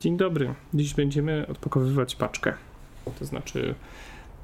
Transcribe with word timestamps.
Dzień 0.00 0.16
dobry. 0.16 0.54
Dziś 0.74 0.94
będziemy 0.94 1.46
odpakowywać 1.46 2.16
paczkę. 2.16 2.52
To 3.18 3.24
znaczy, 3.24 3.74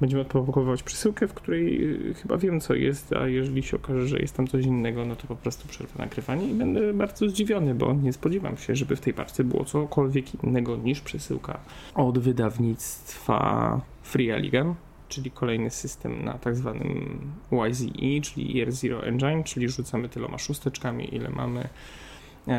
będziemy 0.01 0.21
odpakowywać 0.21 0.83
przesyłkę, 0.83 1.27
w 1.27 1.33
której 1.33 1.85
y, 2.09 2.13
chyba 2.13 2.37
wiem 2.37 2.59
co 2.59 2.73
jest, 2.73 3.13
a 3.13 3.27
jeżeli 3.27 3.63
się 3.63 3.77
okaże, 3.77 4.07
że 4.07 4.19
jest 4.19 4.37
tam 4.37 4.47
coś 4.47 4.65
innego, 4.65 5.05
no 5.05 5.15
to 5.15 5.27
po 5.27 5.35
prostu 5.35 5.67
przerwę 5.67 5.93
nagrywanie 5.99 6.47
i 6.47 6.53
będę 6.53 6.93
bardzo 6.93 7.29
zdziwiony, 7.29 7.75
bo 7.75 7.93
nie 7.93 8.13
spodziewam 8.13 8.57
się, 8.57 8.75
żeby 8.75 8.95
w 8.95 9.01
tej 9.01 9.13
paczce 9.13 9.43
było 9.43 9.65
cokolwiek 9.65 10.43
innego 10.43 10.77
niż 10.77 11.01
przesyłka 11.01 11.59
od 11.95 12.19
wydawnictwa 12.19 13.81
Free 14.03 14.31
Alligan, 14.31 14.75
czyli 15.09 15.31
kolejny 15.31 15.69
system 15.69 16.25
na 16.25 16.33
tak 16.33 16.55
zwanym 16.55 17.21
YZE, 17.51 18.21
czyli 18.21 18.57
Year 18.57 18.71
Zero 18.71 19.05
Engine, 19.05 19.43
czyli 19.43 19.69
rzucamy 19.69 20.09
tyloma 20.09 20.37
szósteczkami, 20.37 21.15
ile 21.15 21.29
mamy 21.29 21.69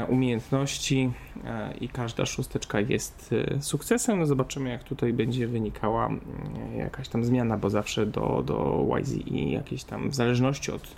umiejętności 0.08 1.12
e, 1.44 1.74
i 1.80 1.88
każda 1.88 2.26
szósteczka 2.26 2.80
jest 2.80 3.34
e, 3.56 3.62
sukcesem. 3.62 4.18
No 4.18 4.26
zobaczymy, 4.26 4.70
jak 4.70 4.84
tutaj 4.84 5.12
będzie 5.12 5.46
wynikała 5.46 6.06
mm, 6.06 6.22
jakaś 6.76 7.08
tam 7.08 7.24
zmiana, 7.24 7.56
bo 7.56 7.70
zawsze 7.70 8.06
do, 8.06 8.42
do 8.46 8.86
YZE 8.98 9.50
jakieś 9.50 9.84
tam 9.84 10.10
w 10.10 10.14
zależności 10.14 10.72
od 10.72 10.96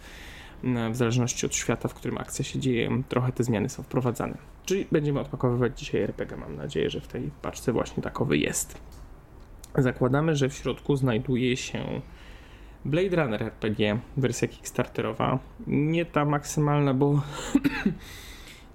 w 0.91 0.96
zależności 0.96 1.46
od 1.46 1.54
świata, 1.54 1.88
w 1.88 1.94
którym 1.94 2.18
akcja 2.18 2.44
się 2.44 2.58
dzieje, 2.58 3.02
trochę 3.08 3.32
te 3.32 3.44
zmiany 3.44 3.68
są 3.68 3.82
wprowadzane. 3.82 4.38
Czyli 4.64 4.86
będziemy 4.92 5.20
odpakowywać 5.20 5.78
dzisiaj 5.80 6.00
RPG. 6.00 6.36
Mam 6.36 6.56
nadzieję, 6.56 6.91
że 6.91 7.00
w 7.00 7.08
tej 7.08 7.30
paczce 7.42 7.72
właśnie 7.72 8.02
takowy 8.02 8.38
jest. 8.38 8.78
Zakładamy, 9.74 10.36
że 10.36 10.48
w 10.48 10.55
środku 10.55 10.96
znajduje 10.96 11.56
się 11.56 12.00
Blade 12.84 13.16
Runner 13.16 13.42
RPG, 13.42 13.98
wersja 14.16 14.48
Kickstarterowa. 14.48 15.38
Nie 15.66 16.05
ta 16.05 16.24
maksymalna, 16.24 16.94
bo 16.94 17.22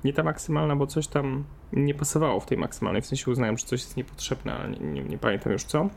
nie 0.03 0.13
ta 0.13 0.23
maksymalna, 0.23 0.75
bo 0.75 0.87
coś 0.87 1.07
tam 1.07 1.43
nie 1.73 1.93
pasowało 1.93 2.39
w 2.39 2.45
tej 2.45 2.57
maksymalnej, 2.57 3.01
w 3.01 3.05
sensie 3.05 3.31
uznałem, 3.31 3.57
że 3.57 3.65
coś 3.65 3.81
jest 3.81 3.97
niepotrzebne, 3.97 4.53
ale 4.53 4.69
nie, 4.69 4.79
nie, 4.79 5.03
nie 5.03 5.17
pamiętam 5.17 5.53
już 5.53 5.63
co. 5.63 5.89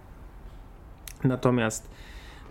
Natomiast 1.24 1.90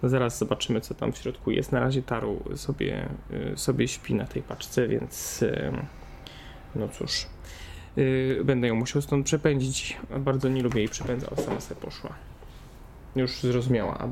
no 0.04 0.10
zaraz 0.10 0.38
zobaczymy, 0.38 0.82
co 0.82 0.94
tam 0.94 1.12
w 1.12 1.18
środku 1.18 1.52
jest. 1.52 1.72
Na 1.72 1.80
razie 1.80 2.02
Taru 2.02 2.44
sobie, 2.56 3.10
y, 3.54 3.58
sobie 3.58 3.88
śpi 3.88 4.14
na 4.16 4.26
tej 4.26 4.42
paczce, 4.42 4.88
więc 4.88 5.42
y, 5.42 5.72
no 6.76 6.88
cóż, 6.88 7.26
y, 7.98 8.42
będę 8.46 8.68
ją 8.68 8.76
musiał 8.76 9.02
stąd 9.02 9.26
przepędzić. 9.26 9.98
Bardzo 10.20 10.50
nie 10.50 10.64
lubię 10.64 10.80
jej 10.80 10.90
przepędzać, 10.90 11.40
sama 11.40 11.60
sobie 11.60 11.82
poszła. 11.82 12.33
Już 13.16 13.42
zrozumiała, 13.42 14.08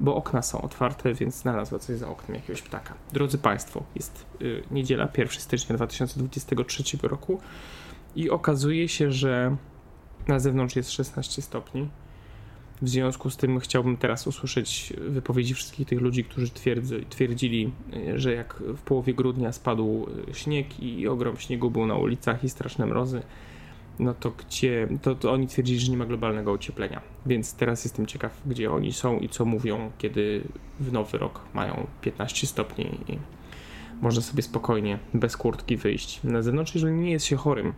bo 0.00 0.16
okna 0.16 0.42
są 0.42 0.60
otwarte, 0.60 1.14
więc 1.14 1.34
znalazła 1.34 1.78
coś 1.78 1.98
za 1.98 2.08
oknem 2.08 2.34
jakiegoś 2.34 2.62
ptaka. 2.62 2.94
Drodzy 3.12 3.38
Państwo, 3.38 3.82
jest 3.94 4.26
y, 4.42 4.62
niedziela 4.70 5.08
1 5.18 5.40
stycznia 5.40 5.76
2023 5.76 6.98
roku 7.02 7.40
i 8.16 8.30
okazuje 8.30 8.88
się, 8.88 9.12
że 9.12 9.56
na 10.28 10.38
zewnątrz 10.38 10.76
jest 10.76 10.90
16 10.90 11.42
stopni. 11.42 11.88
W 12.82 12.88
związku 12.88 13.30
z 13.30 13.36
tym 13.36 13.60
chciałbym 13.60 13.96
teraz 13.96 14.26
usłyszeć 14.26 14.92
wypowiedzi 15.08 15.54
wszystkich 15.54 15.88
tych 15.88 16.00
ludzi, 16.00 16.24
którzy 16.24 16.50
twierdzili, 16.50 17.06
twierdzili, 17.06 17.72
y, 17.94 18.18
że 18.18 18.32
jak 18.32 18.54
w 18.54 18.80
połowie 18.80 19.14
grudnia 19.14 19.52
spadł 19.52 20.06
y, 20.28 20.34
śnieg 20.34 20.80
i 20.80 21.08
ogrom 21.08 21.36
śniegu 21.36 21.70
był 21.70 21.86
na 21.86 21.94
ulicach 21.94 22.44
i 22.44 22.48
straszne 22.48 22.86
mrozy, 22.86 23.22
no 23.98 24.14
to 24.14 24.30
gdzie, 24.30 24.88
to, 25.02 25.14
to, 25.14 25.32
oni 25.32 25.46
twierdzili, 25.46 25.80
że 25.80 25.90
nie 25.90 25.96
ma 25.96 26.06
globalnego 26.06 26.52
ocieplenia. 26.52 27.00
Więc 27.26 27.54
teraz 27.54 27.84
jestem 27.84 28.06
ciekaw, 28.06 28.42
gdzie 28.46 28.72
oni 28.72 28.92
są 28.92 29.18
i 29.18 29.28
co 29.28 29.44
mówią, 29.44 29.90
kiedy 29.98 30.42
w 30.80 30.92
nowy 30.92 31.18
rok 31.18 31.40
mają 31.54 31.86
15 32.00 32.46
stopni 32.46 32.84
i 33.08 33.18
można 34.00 34.22
sobie 34.22 34.42
spokojnie, 34.42 34.98
bez 35.14 35.36
kurtki 35.36 35.76
wyjść 35.76 36.20
na 36.24 36.42
zewnątrz, 36.42 36.74
jeżeli 36.74 36.94
nie 36.94 37.10
jest 37.10 37.26
się 37.26 37.36
chorym. 37.36 37.72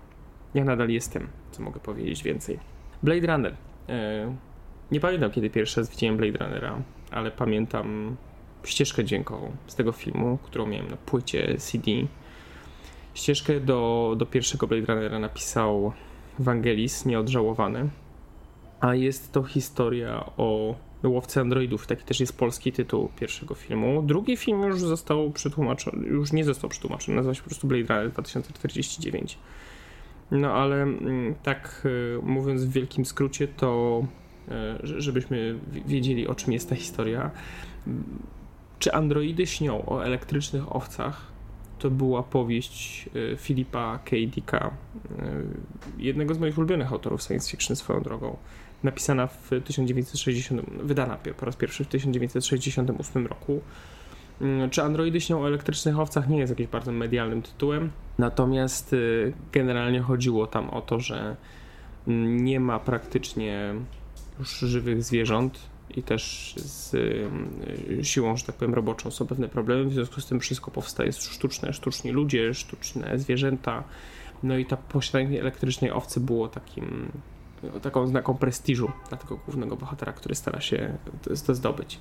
Ja 0.55 0.65
nadal 0.65 0.89
jestem, 0.89 1.29
co 1.51 1.63
mogę 1.63 1.81
powiedzieć 1.81 2.23
więcej. 2.23 2.59
Blade 3.03 3.27
Runner. 3.27 3.57
E, 3.89 4.35
nie 4.91 5.01
pamiętam, 5.01 5.31
kiedy 5.31 5.51
pierwszy 5.51 5.81
raz 5.81 5.91
widziałem 5.91 6.17
Blade 6.17 6.39
Runnera, 6.39 6.83
ale 7.11 7.31
pamiętam 7.31 8.17
ścieżkę 8.65 9.05
dźwiękową 9.05 9.57
z 9.67 9.75
tego 9.75 9.93
filmu, 9.93 10.39
którą 10.43 10.67
miałem 10.67 10.91
na 10.91 10.97
płycie 10.97 11.57
CD. 11.59 11.91
Ścieżkę 13.15 13.61
do, 13.61 14.15
do 14.19 14.27
pierwszego 14.27 14.67
Blade 14.67 14.95
Runnera 14.95 15.19
napisał 15.19 15.93
Wangelis, 16.39 17.07
nieodżałowany. 17.07 17.89
A 18.81 18.95
jest 18.95 19.33
to 19.33 19.43
historia 19.43 20.25
o 20.37 20.75
Łowcy 21.05 21.41
Androidów. 21.41 21.87
Taki 21.87 22.05
też 22.05 22.21
jest 22.21 22.39
polski 22.39 22.73
tytuł 22.73 23.09
pierwszego 23.21 23.55
filmu. 23.55 24.03
Drugi 24.03 24.37
film 24.37 24.63
już 24.63 24.81
został 24.81 25.31
przetłumaczony, 25.31 26.07
już 26.07 26.33
nie 26.33 26.45
został 26.45 26.71
przetłumaczony, 26.71 27.17
nazywa 27.17 27.35
się 27.35 27.43
po 27.43 27.49
prostu 27.49 27.67
Blade 27.67 27.95
Runner 27.95 28.13
2049. 28.13 29.39
No 30.31 30.53
ale 30.53 30.83
mm, 30.83 31.35
tak 31.43 31.83
y, 31.85 32.23
mówiąc 32.23 32.65
w 32.65 32.73
wielkim 32.73 33.05
skrócie, 33.05 33.49
to 33.49 34.03
y, 34.85 35.01
żebyśmy 35.01 35.59
wiedzieli 35.87 36.29
o 36.29 36.35
czym 36.35 36.53
jest 36.53 36.69
ta 36.69 36.75
historia. 36.75 37.31
Czy 38.79 38.93
androidy 38.93 39.47
śnią 39.47 39.87
o 39.87 40.05
elektrycznych 40.05 40.77
owcach? 40.77 41.38
To 41.79 41.91
była 41.91 42.23
powieść 42.23 43.09
e, 43.33 43.37
Filipa 43.37 43.99
K. 44.05 44.11
Dicka, 44.11 44.71
e, 45.19 45.33
jednego 45.99 46.35
z 46.35 46.39
moich 46.39 46.59
ulubionych 46.59 46.93
autorów 46.93 47.23
science 47.23 47.51
fiction 47.51 47.77
swoją 47.77 48.03
drogą. 48.03 48.37
Napisana 48.83 49.27
w 49.27 49.51
1960, 49.65 50.63
wydana 50.83 51.19
po 51.37 51.47
raz 51.47 51.57
pierwszy 51.57 51.85
w 51.85 51.89
1968 51.89 53.27
roku. 53.27 53.61
Mm, 54.41 54.71
czy 54.71 54.83
Androidy 54.83 55.21
śnią 55.21 55.43
o 55.43 55.47
elektrycznych 55.47 55.99
owcach 55.99 56.29
nie 56.29 56.39
jest 56.39 56.51
jakimś 56.51 56.69
bardzo 56.69 56.93
medialnym 56.93 57.43
tytułem, 57.43 57.91
natomiast 58.19 58.93
e, 58.93 58.97
generalnie 59.53 60.01
chodziło 60.01 60.47
tam 60.47 60.71
o 60.71 60.81
to, 60.81 61.01
że 61.01 61.37
mm, 62.09 62.45
nie 62.45 62.61
ma 62.61 62.79
praktycznie 62.79 63.75
już 64.39 64.59
żywych 64.59 65.03
zwierząt, 65.03 65.61
i 65.97 66.03
też 66.03 66.55
z 66.57 66.95
y, 66.95 68.05
siłą, 68.05 68.37
że 68.37 68.45
tak 68.45 68.57
powiem, 68.57 68.75
roboczą 68.75 69.11
są 69.11 69.27
pewne 69.27 69.49
problemy, 69.49 69.85
w 69.85 69.93
związku 69.93 70.21
z 70.21 70.27
tym 70.27 70.41
wszystko 70.41 70.71
powstaje 70.71 71.13
sztuczne, 71.13 71.73
sztuczni 71.73 72.11
ludzie, 72.11 72.55
sztuczne 72.55 73.19
zwierzęta. 73.19 73.85
No 74.43 74.57
i 74.57 74.67
ta 74.67 74.77
posiadanie 74.77 75.41
elektrycznej 75.41 75.91
owcy 75.91 76.21
było 76.21 76.49
takim, 76.49 77.13
taką 77.83 78.07
znaką 78.07 78.35
prestiżu 78.35 78.91
dla 79.09 79.19
tego 79.19 79.37
głównego 79.37 79.77
bohatera, 79.77 80.13
który 80.13 80.35
stara 80.35 80.61
się 80.61 80.99
to 81.47 81.55
zdobyć 81.55 82.01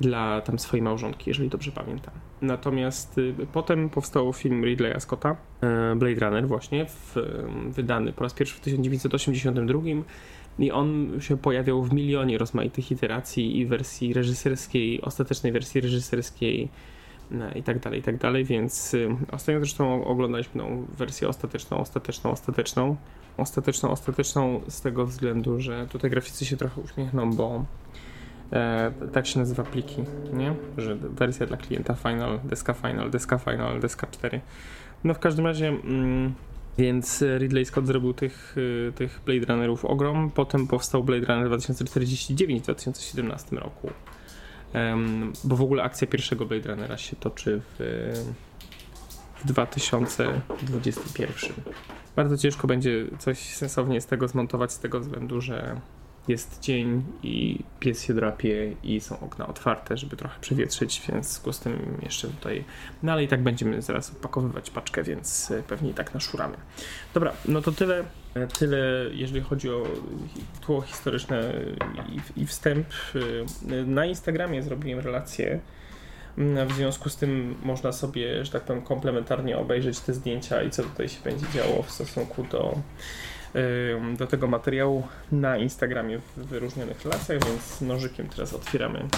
dla 0.00 0.40
tam 0.40 0.58
swojej 0.58 0.82
małżonki, 0.82 1.30
jeżeli 1.30 1.48
dobrze 1.48 1.72
pamiętam. 1.72 2.14
Natomiast 2.42 3.18
y, 3.18 3.34
potem 3.52 3.90
powstał 3.90 4.32
film 4.32 4.64
Ridleya 4.64 5.00
Scotta, 5.00 5.36
y, 5.92 5.96
Blade 5.96 6.20
Runner 6.20 6.48
właśnie, 6.48 6.86
w, 6.86 7.14
wydany 7.70 8.12
po 8.12 8.22
raz 8.22 8.34
pierwszy 8.34 8.56
w 8.56 8.60
1982 8.60 9.80
i 10.58 10.72
on 10.72 11.12
się 11.20 11.36
pojawiał 11.36 11.82
w 11.82 11.92
milionie 11.92 12.38
rozmaitych 12.38 12.90
iteracji 12.90 13.58
i 13.58 13.66
wersji 13.66 14.12
reżyserskiej, 14.12 15.02
ostatecznej 15.02 15.52
wersji 15.52 15.80
reżyserskiej 15.80 16.68
no, 17.30 17.50
i 17.54 17.62
tak 17.62 17.78
dalej, 17.78 18.00
i 18.00 18.02
tak 18.02 18.16
dalej, 18.16 18.44
więc 18.44 18.94
y, 18.94 19.08
ostatnio 19.32 19.60
zresztą 19.60 20.04
oglądaliśmy 20.04 20.60
tą 20.60 20.86
wersję 20.98 21.28
ostateczną, 21.28 21.78
ostateczną, 21.78 22.30
ostateczną, 22.30 22.96
ostateczną, 23.36 23.90
ostateczną 23.90 24.60
z 24.68 24.80
tego 24.80 25.06
względu, 25.06 25.60
że 25.60 25.86
tutaj 25.86 26.10
graficy 26.10 26.44
się 26.44 26.56
trochę 26.56 26.80
uśmiechną, 26.80 27.30
bo 27.30 27.64
e, 28.52 28.92
tak 29.12 29.26
się 29.26 29.38
nazywa 29.38 29.62
pliki, 29.62 30.04
nie? 30.32 30.54
Że 30.76 30.96
wersja 30.96 31.46
dla 31.46 31.56
klienta 31.56 31.94
final, 31.94 32.40
deska 32.44 32.74
final, 32.74 33.10
deska 33.10 33.38
final, 33.38 33.80
deska 33.80 34.06
4. 34.06 34.40
No 35.04 35.14
w 35.14 35.18
każdym 35.18 35.46
razie... 35.46 35.68
Mm, 35.68 36.34
więc 36.78 37.24
Ridley 37.38 37.64
Scott 37.64 37.86
zrobił 37.86 38.14
tych, 38.14 38.58
y, 38.58 38.92
tych 38.94 39.20
Blade 39.26 39.46
Runnerów 39.46 39.84
ogrom. 39.84 40.30
Potem 40.30 40.66
powstał 40.66 41.04
Blade 41.04 41.26
Runner 41.26 41.48
2049 41.48 42.60
w 42.60 42.64
2017 42.64 43.56
roku. 43.56 43.90
Um, 44.74 45.32
bo 45.44 45.56
w 45.56 45.62
ogóle 45.62 45.82
akcja 45.82 46.06
pierwszego 46.06 46.46
Blade 46.46 46.70
Runnera 46.70 46.96
się 46.96 47.16
toczy 47.16 47.60
w, 47.78 48.12
w 49.44 49.46
2021. 49.46 51.52
Bardzo 52.16 52.36
ciężko 52.36 52.66
będzie 52.66 53.04
coś 53.18 53.38
sensownie 53.38 54.00
z 54.00 54.06
tego 54.06 54.28
zmontować 54.28 54.72
z 54.72 54.78
tego 54.78 55.00
względu, 55.00 55.40
że 55.40 55.80
jest 56.28 56.60
dzień 56.60 57.02
i 57.22 57.58
pies 57.80 58.04
się 58.04 58.14
drapie 58.14 58.72
i 58.82 59.00
są 59.00 59.20
okna 59.20 59.46
otwarte, 59.46 59.96
żeby 59.96 60.16
trochę 60.16 60.40
przewietrzyć, 60.40 61.02
więc 61.08 61.40
z 61.52 61.60
tym 61.60 61.98
jeszcze 62.02 62.28
tutaj. 62.28 62.64
No 63.02 63.12
ale 63.12 63.24
i 63.24 63.28
tak 63.28 63.42
będziemy 63.42 63.82
zaraz 63.82 64.10
odpakowywać 64.10 64.70
paczkę, 64.70 65.02
więc 65.02 65.50
e, 65.50 65.62
pewnie 65.62 65.90
i 65.90 65.94
tak 65.94 66.14
naszuramy. 66.14 66.56
Dobra, 67.14 67.32
no 67.48 67.62
to 67.62 67.72
tyle, 67.72 68.04
e, 68.34 68.46
tyle 68.46 68.78
jeżeli 69.12 69.40
chodzi 69.40 69.70
o 69.70 69.84
tło 70.60 70.80
historyczne 70.80 71.52
i, 72.36 72.40
i 72.42 72.46
wstęp. 72.46 72.86
E, 73.70 73.84
na 73.84 74.06
Instagramie 74.06 74.62
zrobiłem 74.62 75.00
relację. 75.00 75.60
Mm, 76.38 76.68
w 76.68 76.72
związku 76.72 77.08
z 77.08 77.16
tym 77.16 77.54
można 77.62 77.92
sobie, 77.92 78.44
że 78.44 78.52
tak 78.52 78.62
powiem, 78.62 78.82
komplementarnie 78.82 79.58
obejrzeć 79.58 80.00
te 80.00 80.14
zdjęcia 80.14 80.62
i 80.62 80.70
co 80.70 80.82
tutaj 80.82 81.08
się 81.08 81.20
będzie 81.24 81.46
działo 81.54 81.82
w 81.82 81.90
stosunku 81.90 82.44
do 82.44 82.78
do 84.18 84.26
tego 84.26 84.46
materiału 84.46 85.06
na 85.32 85.56
Instagramie 85.56 86.18
w 86.18 86.46
wyróżnionych 86.46 87.04
relacjach, 87.04 87.44
więc 87.44 87.80
nożykiem 87.80 88.28
teraz 88.28 88.54
otwieramy 88.54 89.08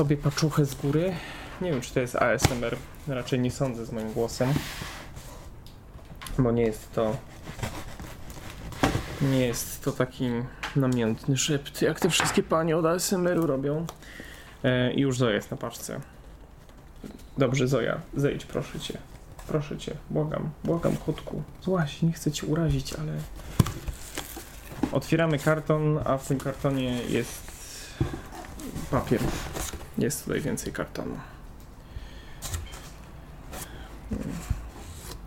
sobie 0.00 0.16
paczuchę 0.16 0.64
z 0.64 0.74
góry. 0.74 1.14
Nie 1.60 1.70
wiem, 1.70 1.80
czy 1.80 1.94
to 1.94 2.00
jest 2.00 2.16
ASMR, 2.16 2.76
raczej 3.08 3.40
nie 3.40 3.50
sądzę 3.50 3.86
z 3.86 3.92
moim 3.92 4.12
głosem. 4.12 4.52
bo 6.38 6.52
nie 6.52 6.62
jest 6.62 6.92
to 6.92 7.16
nie 9.22 9.46
jest 9.46 9.84
to 9.84 9.92
taki 9.92 10.30
namiętny 10.76 11.36
szept, 11.36 11.82
jak 11.82 12.00
te 12.00 12.10
wszystkie 12.10 12.42
panie 12.42 12.76
od 12.76 12.86
ASMR-u 12.86 13.46
robią. 13.46 13.86
E, 14.64 14.92
I 14.92 15.00
już 15.00 15.18
Zoja 15.18 15.34
jest 15.34 15.50
na 15.50 15.56
paczce. 15.56 16.00
Dobrze, 17.38 17.68
Zoja, 17.68 18.00
zejdź, 18.14 18.44
proszę 18.44 18.80
cię. 18.80 18.98
Proszę 19.48 19.78
cię, 19.78 19.96
błagam, 20.10 20.50
błagam, 20.64 20.96
chudku. 20.96 21.42
Złaś, 21.62 22.02
nie 22.02 22.12
chcę 22.12 22.32
cię 22.32 22.46
urazić, 22.46 22.94
ale... 22.94 23.12
Otwieramy 24.92 25.38
karton, 25.38 26.00
a 26.04 26.18
w 26.18 26.28
tym 26.28 26.38
kartonie 26.38 27.02
jest 27.02 27.50
papier. 28.90 29.20
Jest 29.98 30.24
tutaj 30.24 30.40
więcej 30.40 30.72
kartonu. 30.72 31.16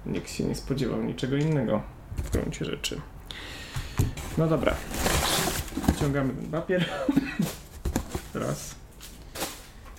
Nikt 0.06 0.30
się 0.30 0.44
nie 0.44 0.56
spodziewał 0.56 1.04
niczego 1.04 1.36
innego 1.36 1.82
w 2.18 2.30
gruncie 2.32 2.66
rzeczy. 2.66 3.02
No 4.38 4.48
dobra. 4.48 4.76
Wyciągamy 5.88 6.34
ten 6.34 6.52
papier. 6.52 6.90
Raz. 8.34 8.76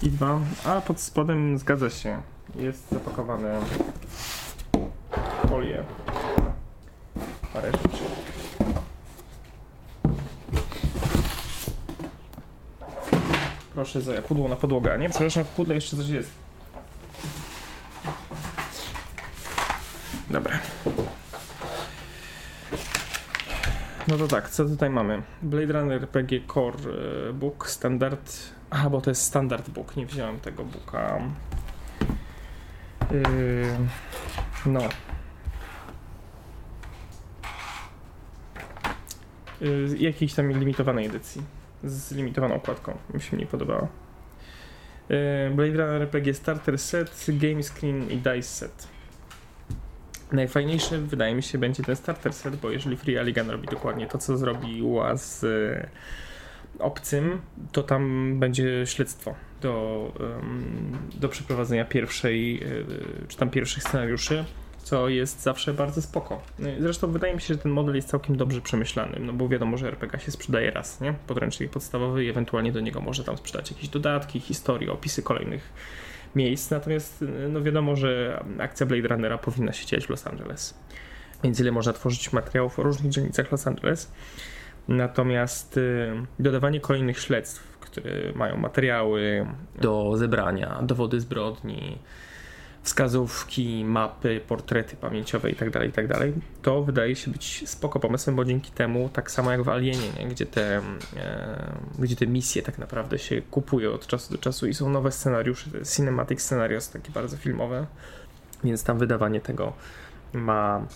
I 0.02 0.10
dwa. 0.10 0.40
A 0.64 0.80
pod 0.80 1.00
spodem 1.00 1.58
zgadza 1.58 1.90
się. 1.90 2.22
Jest 2.56 2.90
zapakowane 2.90 3.60
folię. 5.54 5.84
Parę 7.52 7.72
rzeczy. 7.72 8.04
Proszę 13.74 14.00
Zoja, 14.00 14.22
pudło 14.22 14.48
na 14.48 14.56
podłogę. 14.56 14.98
Nie, 14.98 15.08
przepraszam, 15.08 15.44
w 15.44 15.48
pudle 15.48 15.74
jeszcze 15.74 15.96
coś 15.96 16.08
jest. 16.08 16.30
Dobra. 20.30 20.58
No 24.08 24.16
to 24.18 24.28
tak, 24.28 24.50
co 24.50 24.64
tutaj 24.64 24.90
mamy? 24.90 25.22
Blade 25.42 25.72
Runner 25.72 26.02
RPG 26.02 26.40
Core 26.54 26.78
e, 27.28 27.32
Book 27.32 27.70
Standard. 27.70 28.38
Aha, 28.70 28.90
bo 28.90 29.00
to 29.00 29.10
jest 29.10 29.22
Standard 29.22 29.70
Book, 29.70 29.96
nie 29.96 30.06
wziąłem 30.06 30.40
tego 30.40 30.64
booka. 30.64 31.20
Yy, 33.10 33.76
no. 34.66 34.80
Jakiejś 39.98 40.34
tam 40.34 40.52
limitowanej 40.52 41.06
edycji. 41.06 41.42
Z 41.84 42.12
limitowaną 42.12 42.54
okładką. 42.54 42.98
Mi 43.14 43.20
się 43.20 43.36
nie 43.36 43.46
podobało. 43.46 43.88
Yy, 45.08 45.16
Blade 45.54 45.72
Runner 45.72 46.02
RPG 46.02 46.34
Starter 46.34 46.78
Set, 46.78 47.26
Game 47.28 47.62
Screen 47.62 48.10
i 48.10 48.16
Dice 48.16 48.42
Set. 48.42 48.88
Najfajniejszy 50.32 50.98
wydaje 50.98 51.34
mi 51.34 51.42
się 51.42 51.58
będzie 51.58 51.82
ten 51.82 51.96
starter 51.96 52.32
set, 52.32 52.56
bo 52.56 52.70
jeżeli 52.70 52.96
Free 52.96 53.18
Alligan 53.18 53.50
robi 53.50 53.68
dokładnie 53.68 54.06
to, 54.06 54.18
co 54.18 54.36
zrobiła 54.36 55.16
z 55.16 55.44
e, 55.44 55.88
obcym, 56.78 57.40
to 57.72 57.82
tam 57.82 58.34
będzie 58.40 58.86
śledztwo 58.86 59.34
do, 59.60 60.12
do 61.14 61.28
przeprowadzenia 61.28 61.84
pierwszej, 61.84 62.60
czy 63.28 63.36
tam 63.36 63.50
pierwszych 63.50 63.82
scenariuszy, 63.82 64.44
co 64.84 65.08
jest 65.08 65.42
zawsze 65.42 65.74
bardzo 65.74 66.02
spoko. 66.02 66.40
No 66.58 66.68
zresztą 66.80 67.12
wydaje 67.12 67.34
mi 67.34 67.40
się, 67.40 67.54
że 67.54 67.60
ten 67.60 67.72
model 67.72 67.94
jest 67.94 68.08
całkiem 68.08 68.36
dobrze 68.36 68.60
przemyślany, 68.60 69.18
no 69.20 69.32
bo 69.32 69.48
wiadomo, 69.48 69.76
że 69.76 69.88
RPG 69.88 70.20
się 70.20 70.30
sprzedaje 70.30 70.70
raz, 70.70 71.00
nie? 71.00 71.14
Podręcznik 71.26 71.70
podstawowy 71.70 72.24
i 72.24 72.28
ewentualnie 72.28 72.72
do 72.72 72.80
niego 72.80 73.00
może 73.00 73.24
tam 73.24 73.36
sprzedać 73.36 73.70
jakieś 73.70 73.88
dodatki, 73.88 74.40
historie, 74.40 74.92
opisy 74.92 75.22
kolejnych 75.22 75.72
miejsc, 76.36 76.70
natomiast 76.70 77.24
no 77.48 77.62
wiadomo, 77.62 77.96
że 77.96 78.42
akcja 78.58 78.86
Blade 78.86 79.08
Runnera 79.08 79.38
powinna 79.38 79.72
się 79.72 79.86
dziać 79.86 80.06
w 80.06 80.10
Los 80.10 80.26
Angeles. 80.26 80.74
Więc 81.42 81.60
ile 81.60 81.72
można 81.72 81.92
tworzyć 81.92 82.32
materiałów 82.32 82.78
o 82.78 82.82
różnych 82.82 83.12
dzielnicach 83.12 83.52
Los 83.52 83.66
Angeles. 83.66 84.12
Natomiast 84.88 85.76
y, 85.76 86.12
dodawanie 86.38 86.80
kolejnych 86.80 87.20
śledztw, 87.20 87.78
które 87.80 88.32
mają 88.34 88.56
materiały 88.56 89.46
do 89.80 90.12
zebrania, 90.16 90.82
dowody 90.82 91.20
zbrodni, 91.20 91.98
wskazówki, 92.84 93.84
mapy, 93.84 94.40
portrety 94.48 94.96
pamięciowe 94.96 95.50
itd., 95.50 95.70
tak 95.70 95.84
itd., 95.84 96.14
tak 96.14 96.28
to 96.62 96.82
wydaje 96.82 97.16
się 97.16 97.30
być 97.30 97.68
spoko 97.68 98.00
pomysłem, 98.00 98.36
bo 98.36 98.44
dzięki 98.44 98.70
temu, 98.70 99.08
tak 99.12 99.30
samo 99.30 99.50
jak 99.50 99.62
w 99.62 99.68
Alienie, 99.68 100.08
nie? 100.18 100.28
Gdzie, 100.28 100.46
te, 100.46 100.80
e, 101.16 101.72
gdzie 101.98 102.16
te 102.16 102.26
misje 102.26 102.62
tak 102.62 102.78
naprawdę 102.78 103.18
się 103.18 103.42
kupuje 103.42 103.90
od 103.90 104.06
czasu 104.06 104.32
do 104.32 104.38
czasu 104.38 104.66
i 104.66 104.74
są 104.74 104.90
nowe 104.90 105.12
scenariusze, 105.12 105.70
cinematic 105.96 106.42
scenarios, 106.42 106.90
takie 106.90 107.12
bardzo 107.12 107.36
filmowe, 107.36 107.86
więc 108.64 108.84
tam 108.84 108.98
wydawanie 108.98 109.40
tego 109.40 109.72
ma 110.32 110.86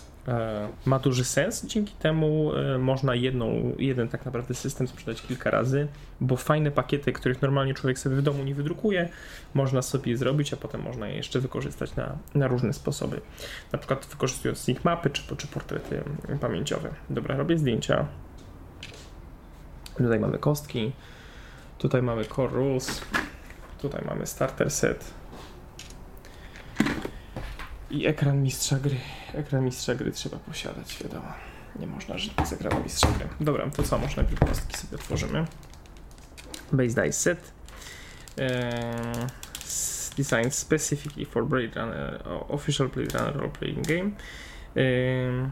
ma 0.85 0.99
duży 0.99 1.23
sens. 1.23 1.65
Dzięki 1.65 1.93
temu 1.93 2.51
e, 2.55 2.77
można 2.77 3.15
jedną, 3.15 3.75
jeden 3.79 4.07
tak 4.07 4.25
naprawdę 4.25 4.53
system 4.53 4.87
sprzedać 4.87 5.21
kilka 5.21 5.51
razy, 5.51 5.87
bo 6.21 6.35
fajne 6.35 6.71
pakiety, 6.71 7.13
których 7.13 7.41
normalnie 7.41 7.73
człowiek 7.73 7.99
sobie 7.99 8.15
w 8.15 8.21
domu 8.21 8.43
nie 8.43 8.55
wydrukuje, 8.55 9.09
można 9.53 9.81
sobie 9.81 10.17
zrobić, 10.17 10.53
a 10.53 10.57
potem 10.57 10.81
można 10.81 11.07
je 11.07 11.15
jeszcze 11.15 11.39
wykorzystać 11.39 11.95
na, 11.95 12.17
na 12.35 12.47
różne 12.47 12.73
sposoby. 12.73 13.21
Na 13.71 13.79
przykład 13.79 14.05
wykorzystując 14.05 14.59
z 14.59 14.67
nich 14.67 14.85
mapy 14.85 15.09
czy, 15.09 15.35
czy 15.37 15.47
portrety 15.47 16.03
pamięciowe. 16.41 16.89
Dobra, 17.09 17.37
robię 17.37 17.57
zdjęcia. 17.57 18.05
Tutaj 19.97 20.19
mamy 20.19 20.37
kostki, 20.37 20.91
tutaj 21.77 22.01
mamy 22.01 22.25
core 22.25 22.53
rules, 22.53 23.01
tutaj 23.81 24.03
mamy 24.05 24.25
starter 24.25 24.71
set 24.71 25.18
i 27.91 28.07
ekran 28.07 28.41
mistrza 28.41 28.79
gry. 28.79 28.95
Ekran 29.33 29.65
mistrza 29.65 29.95
gry 29.95 30.11
trzeba 30.11 30.37
posiadać, 30.37 30.97
wiadomo. 31.03 31.33
Nie 31.79 31.87
można 31.87 32.17
żyć 32.17 32.33
bez 32.33 32.53
ekranu 32.53 32.83
mistrza 32.83 33.07
gry. 33.07 33.27
Dobra, 33.41 33.69
to 33.69 33.83
co? 33.83 33.97
Może 33.97 34.15
najpierw 34.15 34.39
kostki 34.39 34.77
sobie 34.77 34.95
otworzymy. 34.95 35.45
Base 36.71 37.03
Dice 37.03 37.13
Set. 37.13 37.51
Eee, 38.37 40.49
specifically 40.49 41.25
for 41.25 41.45
Blade 41.45 41.75
Runner, 41.75 42.21
official 42.47 42.89
Blade 42.89 43.19
Runner 43.19 43.37
role-playing 43.37 43.87
game. 43.87 44.11
Eee, 44.75 45.49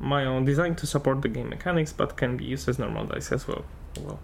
mają 0.00 0.44
design 0.44 0.74
to 0.74 0.86
support 0.86 1.22
the 1.22 1.28
game 1.28 1.48
mechanics, 1.48 1.92
but 1.92 2.14
can 2.14 2.36
be 2.36 2.54
used 2.54 2.68
as 2.68 2.78
normal 2.78 3.06
dice 3.06 3.34
as 3.34 3.48
well. 3.48 3.62
well. 3.96 4.18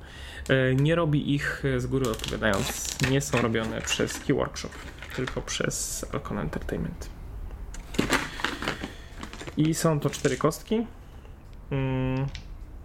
Eee, 0.49 0.77
nie 0.77 0.95
robi 0.95 1.35
ich 1.35 1.63
z 1.79 1.87
góry 1.87 2.11
odpowiadając, 2.11 2.97
nie 3.11 3.21
są 3.21 3.43
robione 3.43 3.81
przez 3.81 4.19
Key 4.19 4.35
Workshop 4.35 4.71
tylko 5.17 5.43
przez 5.43 6.07
Alcon 6.13 6.39
Entertainment. 6.39 7.11
I 9.57 9.75
są 9.75 10.01
to 10.01 10.11
cztery 10.11 10.37
kostki 10.37 10.87
mm, 11.71 12.27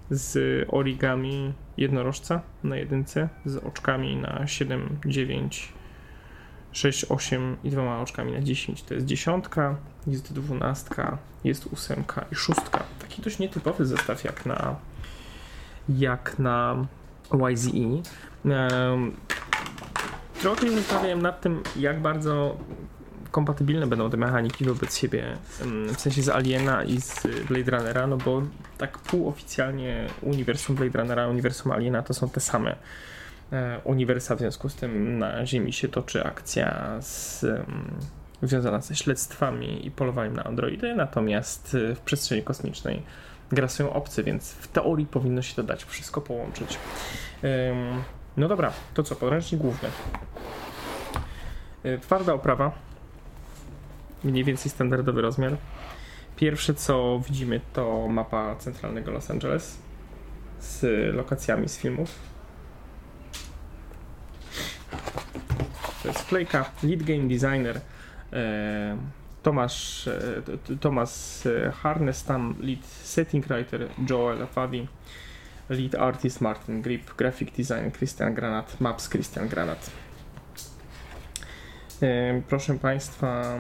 z 0.09 0.65
origami 0.69 1.53
jednorożca 1.77 2.41
na 2.63 2.75
jedynce, 2.75 3.29
z 3.45 3.57
oczkami 3.57 4.15
na 4.15 4.47
7, 4.47 4.99
9, 5.05 5.73
6, 6.71 7.05
8 7.09 7.57
i 7.63 7.69
dwoma 7.69 8.01
oczkami 8.01 8.31
na 8.31 8.41
10. 8.41 8.83
To 8.83 8.93
jest 8.93 9.05
dziesiątka, 9.05 9.75
jest 10.07 10.33
dwunastka, 10.33 11.17
jest 11.43 11.65
ósemka 11.65 12.25
i 12.31 12.35
szóstka. 12.35 12.83
Taki 12.99 13.21
dość 13.21 13.39
nietypowy 13.39 13.85
zestaw 13.85 14.23
jak 14.23 14.45
na 14.45 14.75
jak 15.89 16.39
na 16.39 16.87
YZE. 17.49 18.01
Trochę 20.41 20.67
się 20.67 20.75
zastanawiałem 20.75 21.21
nad 21.21 21.41
tym, 21.41 21.63
jak 21.75 21.99
bardzo 21.99 22.57
kompatybilne 23.31 23.87
będą 23.87 24.09
te 24.09 24.17
mechaniki 24.17 24.65
wobec 24.65 24.97
siebie, 24.97 25.37
w 25.95 26.01
sensie 26.01 26.21
z 26.21 26.29
Aliena 26.29 26.83
i 26.83 27.01
z 27.01 27.27
Blade 27.47 27.71
Runnera, 27.71 28.07
no 28.07 28.17
bo 28.17 28.41
tak 28.77 28.97
półoficjalnie 28.97 30.07
uniwersum 30.21 30.75
Blade 30.75 30.99
Runnera, 30.99 31.27
uniwersum 31.27 31.71
Aliena 31.71 32.03
to 32.03 32.13
są 32.13 32.29
te 32.29 32.39
same 32.39 32.75
e, 33.51 33.79
uniwersa, 33.83 34.35
w 34.35 34.39
związku 34.39 34.69
z 34.69 34.75
tym 34.75 35.17
na 35.19 35.45
Ziemi 35.45 35.73
się 35.73 35.87
toczy 35.87 36.23
akcja 36.23 36.97
z, 37.01 37.45
związana 38.41 38.81
ze 38.81 38.95
śledztwami 38.95 39.87
i 39.87 39.91
polowaniem 39.91 40.35
na 40.35 40.43
androidy, 40.43 40.95
natomiast 40.95 41.77
w 41.95 41.99
przestrzeni 41.99 42.43
kosmicznej 42.43 43.01
grasują 43.51 43.93
obcy, 43.93 44.23
więc 44.23 44.51
w 44.51 44.67
teorii 44.67 45.05
powinno 45.05 45.41
się 45.41 45.55
to 45.55 45.63
dać 45.63 45.83
wszystko 45.83 46.21
połączyć. 46.21 46.77
No 48.37 48.47
dobra, 48.47 48.71
to 48.93 49.03
co, 49.03 49.15
podręcznik 49.15 49.61
główny. 49.61 49.89
Y, 51.85 51.99
twarda 51.99 52.33
oprawa. 52.33 52.71
Mniej 54.23 54.43
więcej 54.43 54.71
standardowy 54.71 55.21
rozmiar. 55.21 55.57
Pierwsze 56.35 56.73
co 56.73 57.21
widzimy 57.27 57.61
to 57.73 58.07
mapa 58.07 58.55
centralnego 58.55 59.11
Los 59.11 59.31
Angeles 59.31 59.77
z 60.59 60.85
lokacjami 61.15 61.69
z 61.69 61.77
filmów. 61.77 62.19
To 66.01 66.07
jest 66.07 66.19
wklejka. 66.19 66.65
Lead 66.83 67.03
Game 67.03 67.27
Designer 67.27 67.81
e, 68.33 68.97
Tomasz, 69.43 70.07
e, 70.07 70.77
Tomasz 70.79 71.43
Harnestam, 71.73 72.55
Lead 72.59 72.85
Setting 72.85 73.47
Writer 73.47 73.87
Joel 74.09 74.47
Favi 74.47 74.87
Lead 75.71 75.95
Artist 75.95 76.41
Martin 76.41 76.81
Grip, 76.81 77.15
Graphic 77.17 77.51
Design 77.51 77.91
Christian 77.91 78.33
Granat, 78.33 78.81
Maps 78.81 79.07
Christian 79.07 79.47
Granat. 79.47 79.91
Proszę 82.49 82.79
Państwa, 82.79 83.59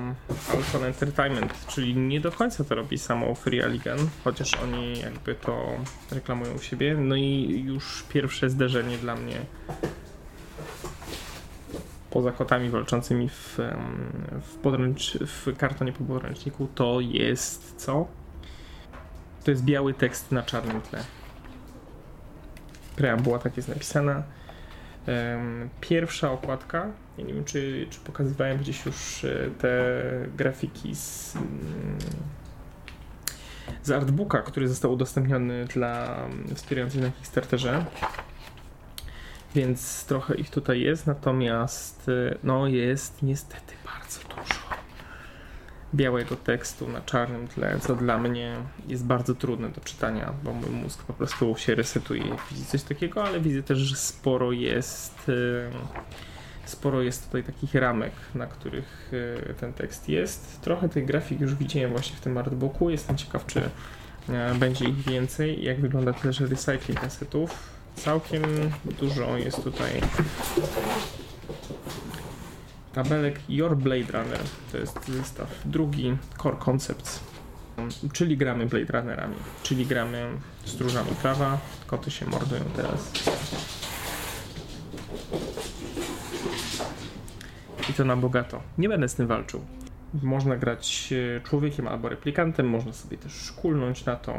Alcon 0.53 0.83
Entertainment, 0.83 1.65
czyli 1.67 1.95
nie 1.95 2.19
do 2.19 2.31
końca 2.31 2.63
to 2.63 2.75
robi 2.75 2.97
samo 2.97 3.35
Free 3.35 3.61
Aligan, 3.61 3.97
chociaż 4.23 4.53
oni 4.53 4.99
jakby 4.99 5.35
to 5.35 5.67
reklamują 6.11 6.53
u 6.53 6.59
siebie. 6.59 6.95
No 6.97 7.15
i 7.15 7.63
już 7.65 8.03
pierwsze 8.09 8.49
zderzenie 8.49 8.97
dla 8.97 9.15
mnie 9.15 9.35
poza 12.09 12.31
kotami 12.31 12.69
walczącymi 12.69 13.29
w, 13.29 13.57
w, 14.41 14.55
podręcz, 14.55 15.17
w 15.17 15.57
kartonie 15.57 15.93
po 15.93 16.03
podręczniku 16.03 16.67
to 16.75 16.99
jest 16.99 17.75
co? 17.77 18.07
To 19.43 19.51
jest 19.51 19.63
biały 19.63 19.93
tekst 19.93 20.31
na 20.31 20.43
czarnym 20.43 20.81
tle. 20.81 21.03
Preambuła 22.95 23.39
tak 23.39 23.57
jest 23.57 23.69
napisana. 23.69 24.23
Pierwsza 25.81 26.31
okładka, 26.31 26.87
ja 27.17 27.25
nie 27.25 27.33
wiem 27.33 27.45
czy, 27.45 27.87
czy 27.89 27.99
pokazywałem 27.99 28.57
gdzieś 28.57 28.85
już 28.85 29.23
e, 29.23 29.49
te 29.59 29.93
grafiki 30.37 30.95
z, 30.95 31.35
mm, 31.35 31.97
z 33.83 33.91
artbooka, 33.91 34.41
który 34.41 34.67
został 34.67 34.93
udostępniony 34.93 35.65
dla 35.65 36.15
mm, 36.25 36.55
wspierających 36.55 37.01
na 37.01 37.11
Kickstarterze. 37.11 37.85
Więc 39.55 40.05
trochę 40.05 40.35
ich 40.35 40.49
tutaj 40.49 40.81
jest, 40.81 41.07
natomiast 41.07 42.09
e, 42.09 42.37
no 42.43 42.67
jest 42.67 43.23
niestety 43.23 43.73
bardzo 43.85 44.19
dużo 44.19 44.60
białego 45.95 46.35
tekstu 46.35 46.87
na 46.87 47.01
czarnym 47.01 47.47
tle, 47.47 47.79
co 47.79 47.95
dla 47.95 48.17
mnie 48.17 48.55
jest 48.87 49.05
bardzo 49.05 49.35
trudne 49.35 49.69
do 49.69 49.81
czytania, 49.81 50.33
bo 50.43 50.53
mój 50.53 50.69
mózg 50.69 51.03
po 51.03 51.13
prostu 51.13 51.55
się 51.57 51.75
resetuje, 51.75 52.27
jak 52.27 52.39
widzi 52.51 52.65
coś 52.65 52.83
takiego, 52.83 53.23
ale 53.23 53.39
widzę 53.39 53.63
też, 53.63 53.77
że 53.77 53.95
sporo 53.95 54.51
jest 54.51 55.31
sporo 56.65 57.01
jest 57.01 57.25
tutaj 57.25 57.43
takich 57.43 57.75
ramek, 57.75 58.11
na 58.35 58.47
których 58.47 59.11
e, 59.49 59.53
ten 59.53 59.73
tekst 59.73 60.09
jest. 60.09 60.61
Trochę 60.61 60.89
tych 60.89 61.05
grafik 61.05 61.41
już 61.41 61.55
widziałem 61.55 61.91
właśnie 61.91 62.15
w 62.15 62.19
tym 62.19 62.37
artbooku, 62.37 62.89
jestem 62.89 63.17
ciekaw, 63.17 63.45
czy 63.45 63.61
e, 64.29 64.55
będzie 64.55 64.85
ich 64.85 65.01
więcej, 65.01 65.63
jak 65.63 65.81
wygląda 65.81 66.13
też 66.13 66.39
recycling 66.39 66.99
kasetów. 66.99 67.81
Całkiem 67.95 68.43
dużo 68.99 69.37
jest 69.37 69.63
tutaj 69.63 70.01
tabelek 72.93 73.39
Your 73.49 73.77
Blade 73.77 74.11
Runner, 74.11 74.39
to 74.71 74.77
jest 74.77 75.07
zestaw 75.07 75.61
drugi, 75.65 76.17
Core 76.43 76.57
Concepts, 76.65 77.19
czyli 78.13 78.37
gramy 78.37 78.65
Blade 78.65 78.99
Runnerami, 78.99 79.35
czyli 79.63 79.85
gramy 79.85 80.27
stróżami 80.65 81.11
prawa, 81.21 81.57
koty 81.87 82.11
się 82.11 82.25
mordują 82.25 82.61
teraz. 82.75 83.11
I 87.89 87.93
to 87.93 88.05
na 88.05 88.15
bogato. 88.15 88.61
Nie 88.77 88.89
będę 88.89 89.09
z 89.09 89.15
tym 89.15 89.27
walczył. 89.27 89.65
Można 90.23 90.57
grać 90.57 91.13
e, 91.37 91.41
człowiekiem 91.41 91.87
albo 91.87 92.09
replikantem, 92.09 92.69
można 92.69 92.93
sobie 92.93 93.17
też 93.17 93.31
szkulnąć 93.33 94.05
na 94.05 94.15
to. 94.15 94.35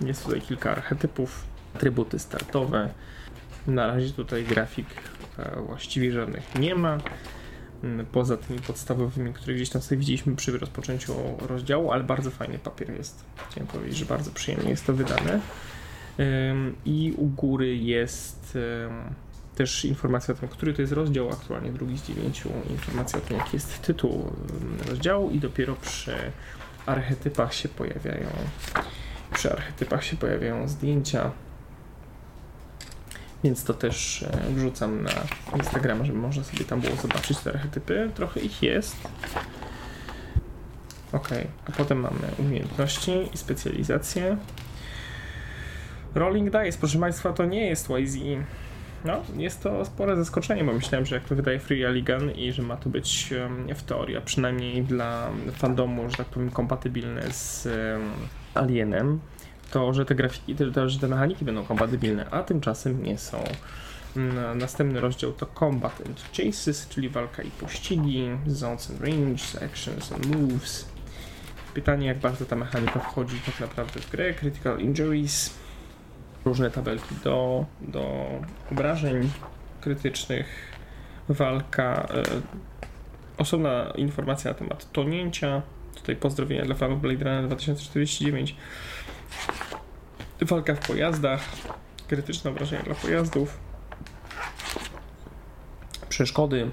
Jest 0.00 0.24
tutaj 0.24 0.40
kilka 0.40 0.70
archetypów, 0.70 1.44
atrybuty 1.74 2.18
startowe. 2.18 2.88
Na 3.66 3.86
razie 3.86 4.10
tutaj 4.10 4.44
grafik 4.44 4.86
e, 5.38 5.60
właściwie 5.66 6.12
żadnych 6.12 6.54
nie 6.54 6.74
ma. 6.74 6.98
Mm, 7.84 8.06
poza 8.06 8.36
tymi 8.36 8.58
podstawowymi, 8.58 9.34
które 9.34 9.54
gdzieś 9.54 9.70
tam 9.70 9.82
sobie 9.82 9.98
widzieliśmy 9.98 10.36
przy 10.36 10.58
rozpoczęciu 10.58 11.14
rozdziału, 11.40 11.92
ale 11.92 12.04
bardzo 12.04 12.30
fajny 12.30 12.58
papier 12.58 12.90
jest. 12.90 13.24
Chciałem 13.50 13.66
powiedzieć, 13.66 13.98
że 13.98 14.04
bardzo 14.04 14.30
przyjemnie 14.30 14.70
jest 14.70 14.86
to 14.86 14.92
wydane. 14.92 15.40
I 16.84 17.14
u 17.16 17.26
góry 17.26 17.76
jest 17.76 18.58
też 19.54 19.84
informacja 19.84 20.34
o 20.34 20.36
tym, 20.36 20.48
który 20.48 20.74
to 20.74 20.82
jest 20.82 20.92
rozdział, 20.92 21.28
aktualnie 21.28 21.72
drugi 21.72 21.98
z 21.98 22.06
dziewięciu, 22.06 22.50
informacja 22.70 23.18
o 23.18 23.22
tym, 23.22 23.36
jaki 23.36 23.56
jest 23.56 23.82
tytuł 23.82 24.32
rozdziału 24.88 25.30
i 25.30 25.38
dopiero 25.38 25.76
przy 25.76 26.14
archetypach 26.86 27.54
się 27.54 27.68
pojawiają 27.68 28.28
przy 29.34 29.52
archetypach 29.52 30.04
się 30.04 30.16
pojawiają 30.16 30.68
zdjęcia 30.68 31.30
więc 33.44 33.64
to 33.64 33.74
też 33.74 34.22
e, 34.22 34.50
wrzucam 34.50 35.02
na 35.02 35.10
Instagrama, 35.56 36.04
żeby 36.04 36.18
można 36.18 36.44
sobie 36.44 36.64
tam 36.64 36.80
było 36.80 36.96
zobaczyć 36.96 37.38
te 37.38 37.50
archetypy. 37.50 38.10
Trochę 38.14 38.40
ich 38.40 38.62
jest. 38.62 38.96
Ok, 41.12 41.28
a 41.68 41.72
potem 41.72 42.00
mamy 42.00 42.18
umiejętności 42.38 43.12
i 43.34 43.38
specjalizacje. 43.38 44.36
Rolling 46.14 46.50
Dice, 46.50 46.78
proszę 46.78 46.98
Państwa, 46.98 47.32
to 47.32 47.44
nie 47.44 47.66
jest 47.66 47.88
YZ. 47.90 48.16
No, 49.04 49.22
jest 49.36 49.62
to 49.62 49.84
spore 49.84 50.16
zaskoczenie, 50.16 50.64
bo 50.64 50.72
myślałem, 50.72 51.06
że 51.06 51.14
jak 51.14 51.24
to 51.24 51.36
wydaje 51.36 51.58
Free 51.58 51.84
Alligan 51.84 52.30
i 52.30 52.52
że 52.52 52.62
ma 52.62 52.76
to 52.76 52.90
być 52.90 53.34
w 53.76 53.82
teorii, 53.82 54.16
a 54.16 54.20
przynajmniej 54.20 54.82
dla 54.82 55.30
fandomu, 55.52 56.10
że 56.10 56.16
tak 56.16 56.26
powiem, 56.26 56.50
kompatybilne 56.50 57.32
z 57.32 57.68
Alienem, 58.54 59.20
to, 59.70 59.94
że 59.94 60.04
te 60.04 60.14
grafiki, 60.14 60.54
to, 60.74 60.88
że 60.88 60.98
te 60.98 61.08
mechaniki 61.08 61.44
będą 61.44 61.64
kompatybilne, 61.64 62.30
a 62.30 62.42
tymczasem 62.42 63.02
nie 63.02 63.18
są. 63.18 63.44
Mm, 64.16 64.58
następny 64.58 65.00
rozdział 65.00 65.32
to 65.32 65.46
Combat 65.46 66.02
and 66.06 66.24
Chases, 66.36 66.88
czyli 66.88 67.08
walka 67.08 67.42
i 67.42 67.50
pościgi, 67.50 68.28
Zones 68.46 68.90
and 68.90 69.00
Range, 69.00 69.64
Actions 69.64 70.12
and 70.12 70.26
Moves. 70.26 70.88
Pytanie, 71.74 72.06
jak 72.06 72.18
bardzo 72.18 72.44
ta 72.44 72.56
mechanika 72.56 73.00
wchodzi 73.00 73.36
tak 73.46 73.60
naprawdę 73.60 74.00
w 74.00 74.10
grę, 74.10 74.34
Critical 74.34 74.80
Injuries, 74.80 75.54
różne 76.44 76.70
tabelki 76.70 77.14
do, 77.24 77.66
do 77.80 78.26
obrażeń 78.72 79.30
krytycznych, 79.80 80.46
walka, 81.28 82.08
e, 82.10 82.22
osobna 83.38 83.92
informacja 83.96 84.50
na 84.50 84.54
temat 84.54 84.92
tonięcia, 84.92 85.62
tutaj 85.94 86.16
pozdrowienia 86.16 86.64
dla 86.64 86.74
fanów 86.74 87.00
Blade 87.00 87.24
Runner 87.24 87.46
2049, 87.46 88.56
Walka 90.40 90.74
w 90.74 90.86
pojazdach, 90.86 91.40
krytyczne 92.08 92.50
obrażenia 92.50 92.82
dla 92.82 92.94
pojazdów, 92.94 93.58
przeszkody, 96.08 96.70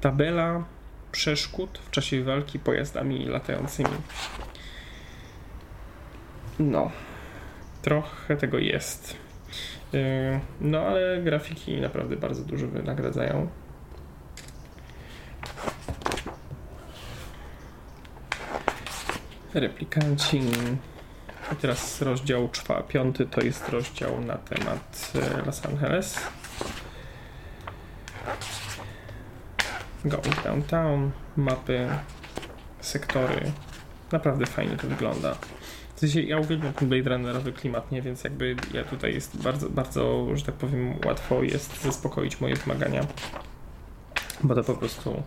tabela 0.00 0.64
przeszkód 1.12 1.78
w 1.78 1.90
czasie 1.90 2.24
walki 2.24 2.58
pojazdami 2.58 3.24
latającymi. 3.24 3.90
No, 6.58 6.90
trochę 7.82 8.36
tego 8.36 8.58
jest. 8.58 9.16
Yy, 9.92 10.00
no, 10.60 10.80
ale 10.80 11.22
grafiki 11.22 11.80
naprawdę 11.80 12.16
bardzo 12.16 12.44
dużo 12.44 12.68
wynagradzają. 12.68 13.48
Replikanci. 19.54 20.40
I 21.52 21.56
teraz 21.56 22.02
rozdział 22.02 22.48
czwarty, 22.48 22.92
piąty 22.92 23.26
to 23.26 23.40
jest 23.40 23.68
rozdział 23.68 24.20
na 24.20 24.36
temat 24.36 25.12
e, 25.14 25.46
Los 25.46 25.66
Angeles. 25.66 26.20
Going 30.04 30.42
downtown, 30.42 31.10
mapy, 31.36 31.88
sektory. 32.80 33.52
Naprawdę 34.12 34.46
fajnie 34.46 34.76
to 34.76 34.86
wygląda. 34.86 35.34
W 35.94 36.00
sensie 36.00 36.22
ja 36.22 36.38
uwielbiam 36.38 36.72
ten 36.72 36.88
Blade 36.88 37.10
Runnerowy 37.10 37.52
klimat, 37.52 37.92
nie? 37.92 38.02
Więc 38.02 38.24
jakby 38.24 38.56
ja 38.74 38.84
tutaj 38.84 39.14
jest 39.14 39.42
bardzo, 39.42 39.70
bardzo, 39.70 40.26
że 40.36 40.44
tak 40.44 40.54
powiem, 40.54 40.94
łatwo 41.06 41.42
jest 41.42 41.82
zaspokoić 41.82 42.40
moje 42.40 42.56
wymagania. 42.56 43.06
Bo 44.42 44.54
to 44.54 44.64
po 44.64 44.74
prostu 44.74 45.22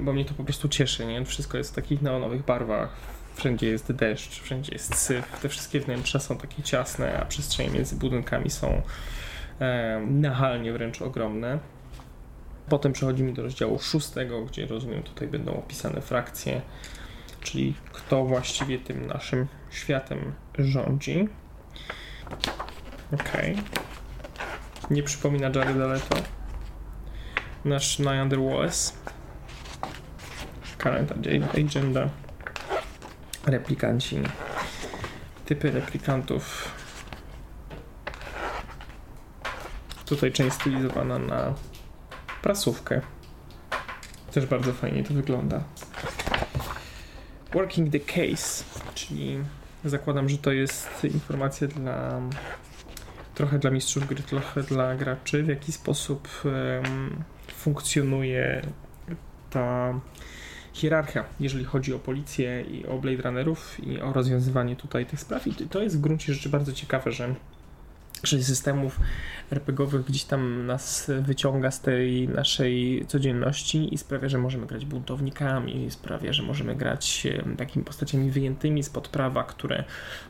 bo 0.00 0.12
mnie 0.12 0.24
to 0.24 0.34
po 0.34 0.44
prostu 0.44 0.68
cieszy, 0.68 1.06
nie? 1.06 1.24
Wszystko 1.24 1.58
jest 1.58 1.72
w 1.72 1.74
takich 1.74 2.02
neonowych 2.02 2.44
barwach, 2.44 2.96
wszędzie 3.34 3.66
jest 3.66 3.92
deszcz, 3.92 4.40
wszędzie 4.40 4.72
jest 4.72 4.94
syf, 4.94 5.40
te 5.42 5.48
wszystkie 5.48 5.80
wnętrza 5.80 6.18
są 6.18 6.36
takie 6.36 6.62
ciasne, 6.62 7.20
a 7.20 7.24
przestrzenie 7.24 7.70
między 7.70 7.96
budynkami 7.96 8.50
są 8.50 8.82
nachalnie 10.06 10.72
wręcz 10.72 11.02
ogromne. 11.02 11.58
Potem 12.68 12.92
przechodzimy 12.92 13.32
do 13.32 13.42
rozdziału 13.42 13.78
szóstego, 13.78 14.44
gdzie 14.44 14.66
rozumiem 14.66 15.02
tutaj 15.02 15.28
będą 15.28 15.52
opisane 15.52 16.00
frakcje, 16.00 16.60
czyli 17.40 17.74
kto 17.92 18.24
właściwie 18.24 18.78
tym 18.78 19.06
naszym 19.06 19.46
światem 19.70 20.32
rządzi. 20.58 21.28
Ok. 23.14 23.32
Nie 24.90 25.02
przypomina 25.02 25.46
Jared 25.46 25.76
Leto. 25.76 26.16
Nasz 27.64 27.98
Nyander 27.98 28.40
Wallace 28.40 28.92
current 30.82 31.12
agenda, 31.58 32.08
replikanci, 33.46 34.20
typy 35.46 35.70
replikantów. 35.70 36.72
Tutaj 40.06 40.32
część 40.32 40.56
stylizowana 40.56 41.18
na 41.18 41.54
prasówkę. 42.42 43.00
Też 44.32 44.46
bardzo 44.46 44.72
fajnie 44.72 45.04
to 45.04 45.14
wygląda. 45.14 45.64
Working 47.52 47.92
the 47.92 48.00
case, 48.00 48.64
czyli 48.94 49.38
zakładam, 49.84 50.28
że 50.28 50.38
to 50.38 50.52
jest 50.52 51.04
informacja 51.04 51.68
dla 51.68 52.20
trochę 53.34 53.58
dla 53.58 53.70
mistrzów 53.70 54.06
gry, 54.06 54.22
trochę 54.22 54.62
dla 54.62 54.96
graczy, 54.96 55.42
w 55.42 55.48
jaki 55.48 55.72
sposób 55.72 56.28
um, 56.44 57.24
funkcjonuje 57.56 58.62
ta 59.50 59.94
hierarchia, 60.72 61.24
jeżeli 61.40 61.64
chodzi 61.64 61.94
o 61.94 61.98
policję 61.98 62.62
i 62.62 62.86
o 62.86 62.98
Blade 62.98 63.22
Runnerów 63.22 63.86
i 63.86 64.00
o 64.00 64.12
rozwiązywanie 64.12 64.76
tutaj 64.76 65.06
tych 65.06 65.20
spraw. 65.20 65.46
I 65.46 65.52
to 65.52 65.82
jest 65.82 65.98
w 65.98 66.00
gruncie 66.00 66.34
rzeczy 66.34 66.48
bardzo 66.48 66.72
ciekawe, 66.72 67.12
że 67.12 67.34
że 68.22 68.42
systemów 68.42 69.00
RPGowych 69.50 70.04
gdzieś 70.04 70.24
tam 70.24 70.66
nas 70.66 71.10
wyciąga 71.20 71.70
z 71.70 71.80
tej 71.80 72.28
naszej 72.28 73.04
codzienności 73.08 73.94
i 73.94 73.98
sprawia, 73.98 74.28
że 74.28 74.38
możemy 74.38 74.66
grać 74.66 74.86
buntownikami, 74.86 75.90
sprawia, 75.90 76.32
że 76.32 76.42
możemy 76.42 76.76
grać 76.76 77.26
takimi 77.58 77.84
postaciami 77.84 78.30
wyjętymi 78.30 78.82
spod 78.82 79.08
prawa, 79.08 79.44
które 79.44 79.84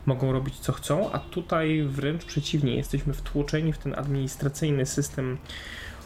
mogą 0.05 0.31
robić 0.31 0.59
co 0.59 0.71
chcą, 0.71 1.11
a 1.11 1.19
tutaj 1.19 1.83
wręcz 1.87 2.25
przeciwnie, 2.25 2.75
jesteśmy 2.75 3.13
wtłoczeni 3.13 3.73
w 3.73 3.77
ten 3.77 3.95
administracyjny 3.95 4.85
system 4.85 5.37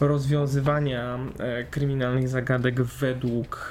rozwiązywania 0.00 1.18
e, 1.38 1.64
kryminalnych 1.64 2.28
zagadek 2.28 2.82
według 2.82 3.70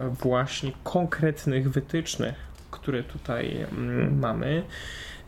właśnie 0.00 0.72
konkretnych 0.84 1.70
wytycznych, 1.70 2.34
które 2.70 3.02
tutaj 3.02 3.66
mm, 3.72 4.18
mamy. 4.18 4.62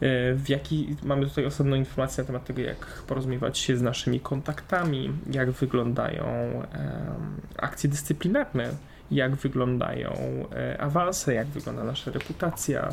E, 0.01 0.35
w 0.35 0.49
jaki 0.49 0.97
mamy 1.03 1.27
tutaj 1.27 1.47
osobną 1.47 1.77
informację 1.77 2.23
na 2.23 2.27
temat 2.27 2.45
tego, 2.45 2.61
jak 2.61 2.87
porozumiewać 3.07 3.59
się 3.59 3.77
z 3.77 3.83
naszymi 3.83 4.21
kontaktami, 4.21 5.13
jak 5.31 5.51
wyglądają 5.51 6.25
akcje 7.57 7.91
dyscyplinarne, 7.91 8.71
jak 9.11 9.37
wyglądają 9.37 10.13
e, 10.57 10.81
awanse, 10.81 11.35
jak 11.35 11.47
wygląda 11.47 11.85
nasza 11.85 12.11
reputacja, 12.11 12.89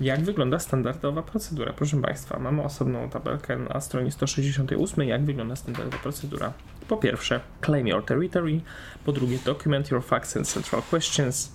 jak 0.00 0.20
wygląda 0.20 0.58
standardowa 0.58 1.22
procedura. 1.22 1.72
Proszę 1.72 2.00
Państwa, 2.02 2.38
mamy 2.38 2.62
osobną 2.62 3.10
tabelkę 3.10 3.56
na 3.56 3.80
stronie 3.80 4.10
168, 4.12 5.08
jak 5.08 5.24
wygląda 5.24 5.56
standardowa 5.56 5.98
procedura. 5.98 6.52
Po 6.88 6.96
pierwsze, 6.96 7.40
claim 7.60 7.86
your 7.86 8.04
territory, 8.04 8.60
po 9.04 9.12
drugie, 9.12 9.38
document 9.44 9.90
your 9.90 10.04
facts 10.04 10.36
and 10.36 10.48
central 10.48 10.82
questions, 10.82 11.52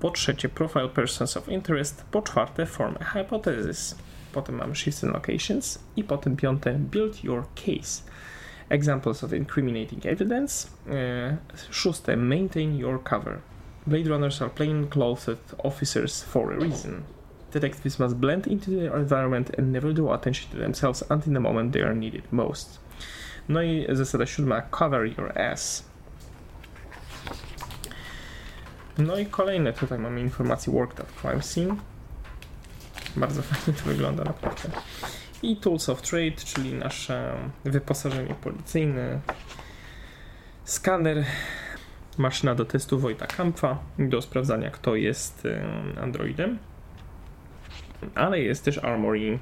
po 0.00 0.10
trzecie, 0.10 0.48
profile 0.48 0.88
persons 0.88 1.36
of 1.36 1.48
interest, 1.48 2.04
po 2.10 2.22
czwarte, 2.22 2.66
form 2.66 2.94
a 3.00 3.04
hypothesis 3.04 3.96
potem 4.32 4.56
mamy 4.56 4.74
shifts 4.74 5.04
and 5.04 5.12
locations 5.12 5.78
i 5.96 6.04
potem 6.04 6.36
piąte 6.36 6.74
build 6.78 7.24
your 7.24 7.44
case. 7.54 8.02
Examples 8.68 9.24
of 9.24 9.32
incriminating 9.32 10.06
evidence. 10.06 10.68
E, 10.88 11.36
szóste 11.70 12.16
maintain 12.16 12.78
your 12.78 13.02
cover. 13.02 13.40
Blade 13.86 14.08
runners 14.08 14.42
are 14.42 14.50
plain-clothed 14.50 15.54
officers 15.58 16.22
for 16.22 16.52
a 16.52 16.56
reason. 16.56 17.02
Detectives 17.52 17.98
must 17.98 18.14
blend 18.14 18.46
into 18.46 18.70
their 18.70 18.96
environment 18.96 19.50
and 19.58 19.72
never 19.72 19.92
draw 19.92 20.14
attention 20.14 20.50
to 20.50 20.58
themselves 20.58 21.02
until 21.10 21.32
the 21.32 21.40
moment 21.40 21.72
they 21.72 21.82
are 21.82 21.94
needed 21.94 22.22
most. 22.32 22.80
No 23.48 23.62
i 23.62 23.86
zasada 23.88 24.26
siódma, 24.26 24.62
cover 24.70 25.04
your 25.06 25.38
ass. 25.38 25.84
No 28.98 29.18
i 29.18 29.26
kolejne 29.26 29.72
tutaj 29.72 29.98
mamy 29.98 30.20
informacje 30.20 30.72
worked 30.72 31.00
at 31.00 31.12
crime 31.12 31.42
scene. 31.42 31.76
Bardzo 33.16 33.42
fajnie 33.42 33.78
to 33.78 33.84
wygląda 33.84 34.24
naprawdę. 34.24 34.70
I 35.42 35.56
Tools 35.56 35.88
of 35.88 36.02
Trade, 36.02 36.36
czyli 36.36 36.74
nasze 36.74 37.34
wyposażenie 37.64 38.34
policyjne. 38.34 39.20
Skaner, 40.64 41.24
maszyna 42.18 42.54
do 42.54 42.64
testu 42.64 42.98
Wojta 42.98 43.26
Kampfa, 43.26 43.78
do 43.98 44.22
sprawdzania 44.22 44.70
kto 44.70 44.94
jest 44.94 45.48
Androidem. 46.02 46.58
Ale 48.14 48.40
jest 48.40 48.64
też 48.64 48.78
Armory. 48.78 49.38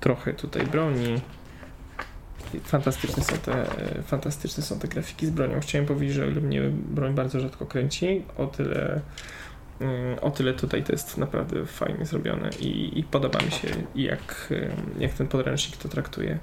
Trochę 0.00 0.34
tutaj 0.34 0.66
broni. 0.66 1.20
Fantastyczne 2.64 3.24
są, 3.24 3.36
te, 3.36 3.64
fantastyczne 4.02 4.62
są 4.62 4.78
te 4.78 4.88
grafiki 4.88 5.26
z 5.26 5.30
bronią. 5.30 5.60
Chciałem 5.60 5.86
powiedzieć, 5.86 6.14
że 6.14 6.26
mnie 6.26 6.60
broń 6.70 7.14
bardzo 7.14 7.40
rzadko 7.40 7.66
kręci, 7.66 8.24
o 8.36 8.46
tyle 8.46 9.00
Mm, 9.80 10.18
o 10.20 10.30
tyle 10.30 10.54
tutaj 10.54 10.82
to 10.82 10.92
jest 10.92 11.18
naprawdę 11.18 11.66
fajnie 11.66 12.06
zrobione 12.06 12.50
i, 12.60 12.98
i 12.98 13.02
podoba 13.02 13.38
mi 13.38 13.50
się, 13.50 13.68
jak, 13.94 14.52
jak 14.98 15.12
ten 15.12 15.28
podręcznik 15.28 15.76
to 15.76 15.88
traktuje. 15.88 16.38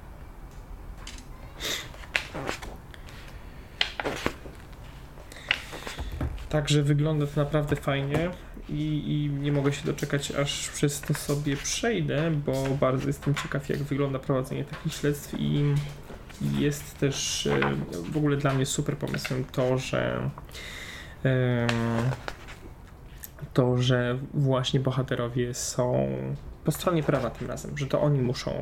Także 6.48 6.82
wygląda 6.82 7.26
to 7.26 7.40
naprawdę 7.40 7.76
fajnie 7.76 8.30
i, 8.68 9.02
i, 9.06 9.30
nie 9.30 9.52
mogę 9.52 9.72
się 9.72 9.86
doczekać, 9.86 10.30
aż 10.30 10.68
przez 10.68 11.00
to 11.00 11.14
sobie 11.14 11.56
przejdę, 11.56 12.30
bo 12.30 12.64
bardzo 12.80 13.06
jestem 13.06 13.34
ciekaw, 13.34 13.68
jak 13.68 13.78
wygląda 13.78 14.18
prowadzenie 14.18 14.64
takich 14.64 14.92
śledztw 14.94 15.34
i 15.38 15.74
jest 16.58 16.98
też 16.98 17.48
w 18.12 18.16
ogóle 18.16 18.36
dla 18.36 18.54
mnie 18.54 18.66
super 18.66 18.96
pomysłem 18.96 19.44
to, 19.44 19.78
że 19.78 20.30
to, 23.52 23.78
że 23.78 24.18
właśnie 24.34 24.80
bohaterowie 24.80 25.54
są 25.54 26.08
po 26.64 26.72
stronie 26.72 27.02
prawa 27.02 27.30
tym 27.30 27.48
razem, 27.48 27.78
że 27.78 27.86
to 27.86 28.00
oni 28.00 28.20
muszą, 28.20 28.52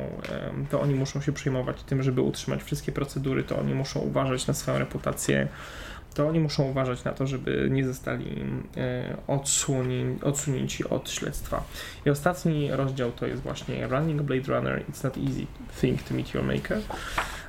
to 0.69 0.81
oni 0.81 0.95
muszą 0.95 1.21
się 1.21 1.31
przejmować 1.31 1.83
tym, 1.83 2.03
żeby 2.03 2.21
utrzymać 2.21 2.63
wszystkie 2.63 2.91
procedury, 2.91 3.43
to 3.43 3.59
oni 3.59 3.73
muszą 3.73 3.99
uważać 3.99 4.47
na 4.47 4.53
swoją 4.53 4.79
reputację, 4.79 5.47
to 6.15 6.27
oni 6.27 6.39
muszą 6.39 6.63
uważać 6.63 7.03
na 7.03 7.11
to, 7.11 7.27
żeby 7.27 7.67
nie 7.71 7.85
zostali 7.85 8.45
e, 8.77 9.17
odsłoni, 9.27 10.17
odsunięci 10.23 10.89
od 10.89 11.09
śledztwa. 11.09 11.63
I 12.05 12.09
ostatni 12.09 12.71
rozdział 12.71 13.11
to 13.11 13.25
jest 13.27 13.41
właśnie 13.41 13.87
Running 13.87 14.21
Blade 14.21 14.53
Runner 14.53 14.83
It's 14.91 15.03
Not 15.03 15.17
Easy 15.17 15.45
Thing 15.81 16.03
to 16.03 16.13
Meet 16.13 16.33
Your 16.33 16.43
Maker, 16.43 16.77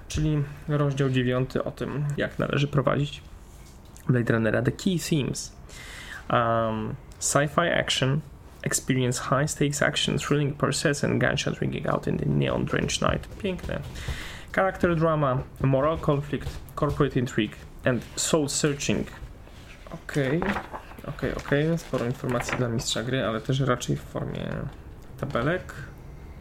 czyli 0.09 0.43
rozdział 0.69 1.11
dziewiąty 1.11 1.65
o 1.65 1.71
tym, 1.71 2.05
jak 2.17 2.39
należy 2.39 2.69
prowadzić 2.69 3.23
Blade 4.09 4.33
Runnera. 4.33 4.63
The 4.63 4.73
Key 4.73 4.99
Themes. 5.11 5.57
Um, 6.31 6.95
Sci-fi 7.19 7.69
action, 7.81 8.21
experience 8.63 9.23
high-stakes 9.23 9.83
action, 9.83 10.19
thrilling 10.19 10.57
pursuits 10.57 11.05
and 11.05 11.21
gunshot 11.21 11.61
ringing 11.61 11.89
out 11.89 12.07
in 12.07 12.19
the 12.19 12.27
neon-drenched 12.27 13.03
night. 13.11 13.29
Piękne. 13.43 13.81
Character 14.53 14.97
drama, 14.97 15.43
moral 15.61 15.99
conflict, 15.99 16.49
corporate 16.75 17.17
intrigue 17.17 17.57
and 17.87 18.03
soul-searching. 18.17 19.07
Okej, 19.91 20.39
okay. 20.39 20.51
okej, 21.07 21.33
okay, 21.33 21.35
okej. 21.35 21.67
Okay. 21.67 21.79
Sporo 21.79 22.05
informacji 22.07 22.59
dla 22.59 22.69
mistrza 22.69 23.03
gry, 23.03 23.25
ale 23.25 23.41
też 23.41 23.61
raczej 23.61 23.97
w 23.97 24.01
formie 24.01 24.49
tabelek. 25.21 25.75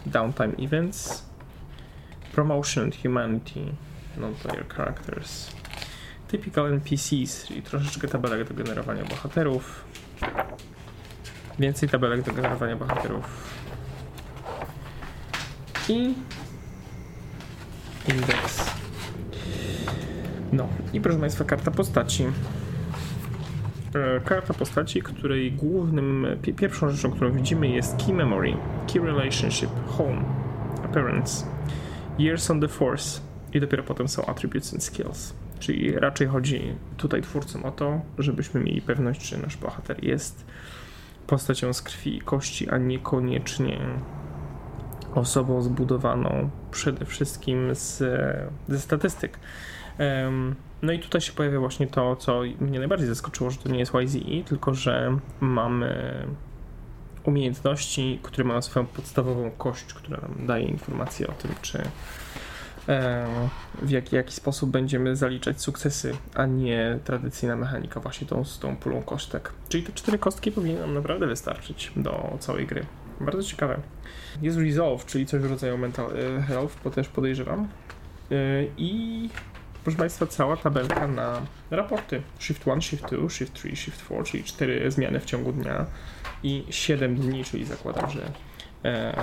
Downtime 0.05 0.53
events. 0.59 1.25
Promotion 2.31 2.91
humanity. 3.03 3.59
Non-player 4.17 4.67
characters. 4.67 5.51
Typical 6.27 6.67
NPCs, 6.67 7.47
czyli 7.47 7.61
troszeczkę 7.61 8.07
tabelek 8.07 8.47
do 8.47 8.63
generowania 8.63 9.03
bohaterów. 9.03 9.85
Więcej 11.59 11.89
tabelek 11.89 12.21
do 12.21 12.31
generowania 12.31 12.75
bohaterów. 12.75 13.25
I 15.89 16.13
indeks. 18.07 18.74
No 20.55 20.67
i 20.93 21.01
proszę 21.01 21.19
Państwa, 21.19 21.43
karta 21.43 21.71
postaci. 21.71 22.25
E, 23.95 24.19
karta 24.19 24.53
postaci, 24.53 25.01
której 25.01 25.51
głównym, 25.51 26.27
pierwszą 26.57 26.89
rzeczą, 26.89 27.11
którą 27.11 27.31
widzimy 27.31 27.67
jest 27.67 28.05
Key 28.05 28.13
Memory, 28.13 28.53
Key 28.93 29.01
Relationship, 29.01 29.69
Home, 29.87 30.23
Appearance, 30.83 31.45
Years 32.19 32.51
on 32.51 32.61
the 32.61 32.67
Force 32.67 33.21
i 33.53 33.59
dopiero 33.59 33.83
potem 33.83 34.07
są 34.07 34.25
Attributes 34.25 34.73
and 34.73 34.83
Skills. 34.83 35.33
Czyli 35.59 35.91
raczej 35.91 36.27
chodzi 36.27 36.75
tutaj 36.97 37.21
twórcom 37.21 37.65
o 37.65 37.71
to, 37.71 38.01
żebyśmy 38.17 38.63
mieli 38.63 38.81
pewność, 38.81 39.29
że 39.29 39.37
nasz 39.37 39.57
bohater 39.57 40.03
jest 40.03 40.45
postacią 41.27 41.73
z 41.73 41.81
krwi 41.81 42.17
i 42.17 42.21
kości, 42.21 42.69
a 42.69 42.77
niekoniecznie 42.77 43.79
osobą 45.15 45.61
zbudowaną 45.61 46.49
przede 46.71 47.05
wszystkim 47.05 47.75
z, 47.75 48.03
ze 48.67 48.79
statystyk. 48.79 49.39
No 50.81 50.93
i 50.93 50.99
tutaj 50.99 51.21
się 51.21 51.31
pojawia 51.31 51.59
właśnie 51.59 51.87
to, 51.87 52.15
co 52.15 52.41
mnie 52.59 52.79
najbardziej 52.79 53.07
zaskoczyło, 53.07 53.51
że 53.51 53.57
to 53.57 53.69
nie 53.69 53.79
jest 53.79 53.93
YZE, 53.93 54.43
tylko 54.45 54.73
że 54.73 55.17
mamy 55.39 56.13
umiejętności, 57.23 58.19
które 58.23 58.47
mają 58.47 58.61
swoją 58.61 58.85
podstawową 58.85 59.51
kość, 59.51 59.93
która 59.93 60.21
nam 60.21 60.47
daje 60.47 60.65
informacje 60.65 61.27
o 61.27 61.31
tym, 61.31 61.51
czy 61.61 61.83
w 63.81 63.89
jaki, 63.89 64.15
jaki 64.15 64.33
sposób 64.33 64.69
będziemy 64.69 65.15
zaliczać 65.15 65.61
sukcesy, 65.61 66.17
a 66.35 66.45
nie 66.45 66.99
tradycyjna 67.03 67.55
mechanika 67.55 67.99
właśnie 67.99 68.27
tą, 68.27 68.45
z 68.45 68.59
tą 68.59 68.75
pulą 68.75 69.01
kostek. 69.01 69.51
Czyli 69.69 69.83
te 69.83 69.93
cztery 69.93 70.17
kostki 70.17 70.51
powinny 70.51 70.79
nam 70.79 70.93
naprawdę 70.93 71.27
wystarczyć 71.27 71.91
do 71.95 72.37
całej 72.39 72.67
gry. 72.67 72.85
Bardzo 73.21 73.43
ciekawe. 73.43 73.77
Jest 74.41 74.57
Resolve, 74.57 75.05
czyli 75.05 75.25
coś 75.25 75.41
w 75.41 75.49
rodzaju 75.49 75.77
Mental 75.77 76.05
e, 76.05 76.41
Health, 76.41 76.75
bo 76.83 76.91
też 76.91 77.07
podejrzewam. 77.07 77.67
E, 78.31 78.35
I 78.77 79.29
proszę 79.85 79.97
Państwa, 79.97 80.27
cała 80.27 80.57
tabelka 80.57 81.07
na 81.07 81.41
raporty. 81.71 82.21
Shift 82.39 82.67
1, 82.67 82.81
Shift 82.81 83.05
2, 83.05 83.29
Shift 83.29 83.53
3, 83.53 83.75
Shift 83.75 84.05
4, 84.05 84.23
czyli 84.23 84.43
4 84.43 84.91
zmiany 84.91 85.19
w 85.19 85.25
ciągu 85.25 85.51
dnia 85.51 85.85
i 86.43 86.65
7 86.69 87.15
dni, 87.15 87.43
czyli 87.43 87.65
zakładam, 87.65 88.09
że 88.09 88.31
e, 88.85 89.15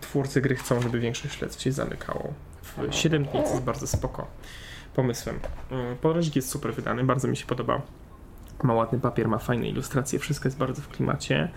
twórcy 0.00 0.40
gry 0.40 0.56
chcą, 0.56 0.80
żeby 0.80 1.00
większość 1.00 1.34
śledztw 1.34 1.62
się 1.62 1.72
zamykało 1.72 2.32
w 2.62 2.94
7 2.94 3.24
dni, 3.24 3.42
co 3.44 3.50
jest 3.50 3.62
bardzo 3.62 3.86
spoko 3.86 4.26
pomysłem. 4.94 5.40
E, 5.70 5.96
podręcznik 5.96 6.36
jest 6.36 6.50
super 6.50 6.74
wydany, 6.74 7.04
bardzo 7.04 7.28
mi 7.28 7.36
się 7.36 7.46
podoba. 7.46 7.82
Ma 8.62 8.74
ładny 8.74 9.00
papier, 9.00 9.28
ma 9.28 9.38
fajne 9.38 9.68
ilustracje, 9.68 10.18
wszystko 10.18 10.48
jest 10.48 10.58
bardzo 10.58 10.82
w 10.82 10.88
klimacie. 10.88 11.48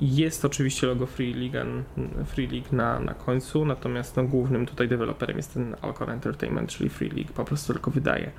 Jest 0.00 0.44
oczywiście 0.44 0.86
logo 0.86 1.06
Free 1.06 1.34
League, 1.34 1.84
Free 2.26 2.46
League 2.46 2.68
na, 2.72 3.00
na 3.00 3.14
końcu, 3.14 3.64
natomiast 3.64 4.16
no, 4.16 4.24
głównym 4.24 4.66
tutaj 4.66 4.88
deweloperem 4.88 5.36
jest 5.36 5.54
ten 5.54 5.76
Alcor 5.82 6.10
Entertainment, 6.10 6.70
czyli 6.70 6.90
Free 6.90 7.10
League, 7.10 7.32
po 7.34 7.44
prostu 7.44 7.72
tylko 7.72 7.90
wydaje. 7.90 8.30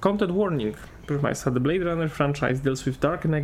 Content 0.00 0.32
warning. 0.32 0.76
Proszę 1.06 1.22
Państwa, 1.22 1.50
the 1.50 1.60
Blade 1.60 1.84
Runner 1.84 2.10
franchise 2.10 2.54
deals 2.54 2.84
with 2.84 2.98
dark 2.98 3.26
and 3.26 3.34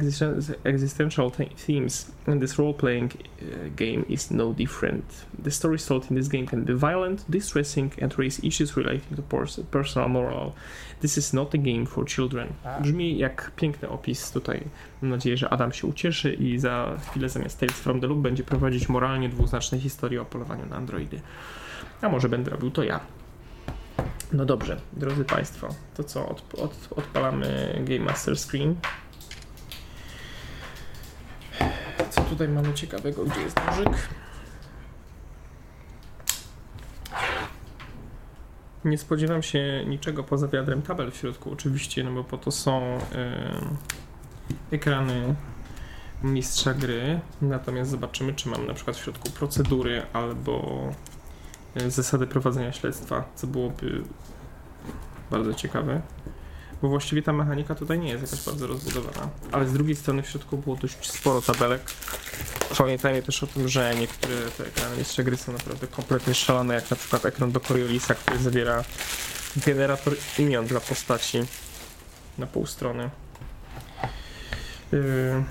existential 0.65 1.31
themes, 1.67 2.13
and 2.27 2.41
this 2.41 2.59
role-playing 2.59 3.13
uh, 3.13 3.77
game 3.77 4.05
is 4.09 4.31
no 4.31 4.53
different. 4.53 5.27
The 5.45 5.51
stories 5.51 5.87
told 5.87 6.11
in 6.11 6.17
this 6.17 6.29
game 6.29 6.47
can 6.47 6.65
be 6.65 6.75
violent, 6.75 7.25
distressing, 7.31 7.93
and 8.03 8.19
raise 8.19 8.47
issues 8.47 8.77
relating 8.77 9.17
to 9.17 9.23
personal 9.71 10.09
moral. 10.09 10.53
This 11.01 11.19
is 11.19 11.33
not 11.33 11.55
a 11.55 11.59
game 11.59 11.87
for 11.87 12.05
children. 12.07 12.49
Brzmi 12.81 13.19
jak 13.19 13.51
piękny 13.57 13.89
opis 13.89 14.31
tutaj. 14.33 14.61
Mam 15.03 15.11
nadzieję, 15.11 15.37
że 15.37 15.49
Adam 15.51 15.73
się 15.73 15.87
ucieszy 15.87 16.33
i 16.33 16.59
za 16.59 16.99
chwilę 17.11 17.29
zamiast 17.29 17.61
Tales 17.61 17.77
from 17.77 18.01
the 18.01 18.07
Loop 18.07 18.19
będzie 18.19 18.45
prowadzić 18.45 18.89
moralnie 18.89 19.29
dwuznaczne 19.29 19.79
historie 19.79 20.23
o 20.23 20.25
polowaniu 20.25 20.67
na 20.67 20.77
androidy. 20.77 21.21
A 22.03 22.09
może 22.09 22.29
będę 22.29 22.51
robił 22.51 22.71
to 22.71 22.83
ja. 22.83 23.01
No 24.33 24.45
dobrze, 24.45 24.81
drodzy 24.93 25.25
Państwo, 25.25 25.69
to 25.95 26.05
co, 26.05 26.29
od, 26.29 26.55
od, 26.55 26.89
odpalamy 26.97 27.79
Game 27.85 28.05
Master 28.05 28.39
Screen. 28.39 28.77
Co 32.11 32.21
tutaj 32.23 32.49
mamy 32.49 32.75
ciekawego? 32.75 33.25
Gdzie 33.25 33.41
jest 33.41 33.61
nożyk? 33.67 34.09
Nie 38.85 38.99
spodziewam 38.99 39.43
się 39.43 39.85
niczego 39.87 40.25
poza 40.25 40.49
wiadrem 40.49 40.83
tabel 40.83 41.11
w 41.11 41.17
środku, 41.17 41.53
oczywiście, 41.53 42.05
no 42.05 42.13
bo 42.13 42.25
po 42.25 42.39
to 42.39 42.51
są 42.51 42.99
yy, 44.71 44.77
ekrany 44.77 45.35
mistrza 46.23 46.75
gry. 46.75 47.21
Natomiast 47.43 47.91
zobaczymy, 47.91 48.35
czy 48.35 48.49
mam 48.49 48.67
na 48.67 48.75
przykład 48.75 48.97
w 48.97 49.01
środku 49.01 49.31
procedury 49.31 50.07
albo 50.13 50.83
zasady 51.89 52.27
prowadzenia 52.27 52.73
śledztwa, 52.73 53.25
co 53.35 53.47
byłoby 53.47 54.03
bardzo 55.31 55.55
ciekawe. 55.55 56.01
Bo 56.83 56.89
właściwie 56.89 57.23
ta 57.23 57.33
mechanika 57.33 57.75
tutaj 57.75 57.99
nie 57.99 58.09
jest 58.09 58.23
jakaś 58.23 58.47
bardzo 58.47 58.67
rozbudowana. 58.67 59.29
Ale 59.53 59.69
z 59.69 59.73
drugiej 59.73 59.97
strony 59.97 60.23
w 60.23 60.29
środku 60.29 60.59
było 60.59 60.77
dość 60.77 61.11
sporo 61.11 61.43
tabelek. 61.43 61.83
Pamiętajmy 62.79 63.23
też 63.23 63.43
o 63.43 63.47
tym, 63.47 63.69
że 63.69 63.95
niektóre 63.95 64.35
te 64.59 64.67
ekrany 64.67 64.97
jeszcze 64.97 65.25
gry 65.25 65.37
są 65.37 65.53
naprawdę 65.53 65.87
kompletnie 65.87 66.35
szalone, 66.35 66.75
jak 66.75 66.91
na 66.91 66.97
przykład 66.97 67.27
ekran 67.27 67.53
do 67.53 67.61
Coriolisa, 67.61 68.15
który 68.15 68.39
zawiera 68.39 68.85
generator 69.57 70.15
imion 70.39 70.67
dla 70.67 70.81
postaci 70.81 71.39
na 72.39 72.47
pół 72.47 72.67
strony. 72.67 73.11
Yy, 74.93 75.45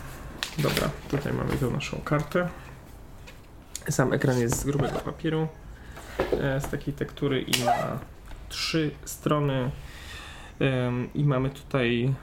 dobra, 0.58 0.90
tutaj 1.10 1.34
mamy 1.34 1.58
tą 1.58 1.72
naszą 1.72 2.02
kartę. 2.02 2.50
Sam 3.90 4.14
ekran 4.14 4.40
jest 4.40 4.60
z 4.60 4.64
grubego 4.64 5.00
papieru. 5.00 5.48
E, 6.42 6.62
z 6.62 6.70
takiej 6.70 6.94
tektury 6.94 7.42
i 7.42 7.66
ma 7.66 8.00
trzy 8.50 8.92
strony 9.06 9.72
i 11.16 11.24
mamy 11.24 11.50
tutaj 11.50 12.14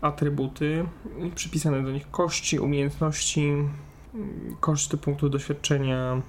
atrybuty 0.00 0.84
przypisane 1.34 1.82
do 1.82 1.90
nich 1.90 2.10
kości, 2.10 2.58
umiejętności, 2.58 3.52
koszty 4.60 4.96
punktów 4.96 5.30
doświadczenia, 5.30 6.22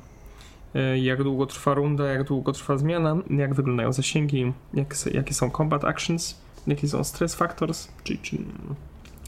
e, 0.76 1.00
jak 1.00 1.24
długo 1.24 1.46
trwa 1.46 1.74
runda, 1.74 2.06
jak 2.06 2.24
długo 2.24 2.52
trwa 2.52 2.78
zmiana, 2.78 3.16
jak 3.30 3.54
wyglądają 3.54 3.94
zasięgi, 3.94 4.54
jak, 4.74 4.96
jakie 5.14 5.34
są 5.34 5.50
combat 5.52 5.86
actions, 5.86 6.42
jakie 6.68 6.88
są 6.88 7.04
stress 7.04 7.36
factors, 7.36 7.88
czyli, 8.04 8.20
czyli 8.20 8.46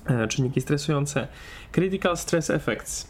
e, 0.06 0.28
czynniki 0.28 0.62
stresujące, 0.62 1.28
critical 1.72 2.18
stress 2.18 2.50
effects, 2.50 3.08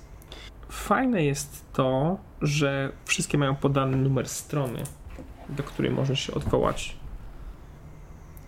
Fajne 0.69 1.25
jest 1.25 1.65
to, 1.73 2.17
że 2.41 2.91
wszystkie 3.05 3.37
mają 3.37 3.55
podany 3.55 3.97
numer 3.97 4.29
strony, 4.29 4.83
do 5.49 5.63
której 5.63 5.91
możesz 5.91 6.19
się 6.19 6.33
odwołać. 6.33 6.95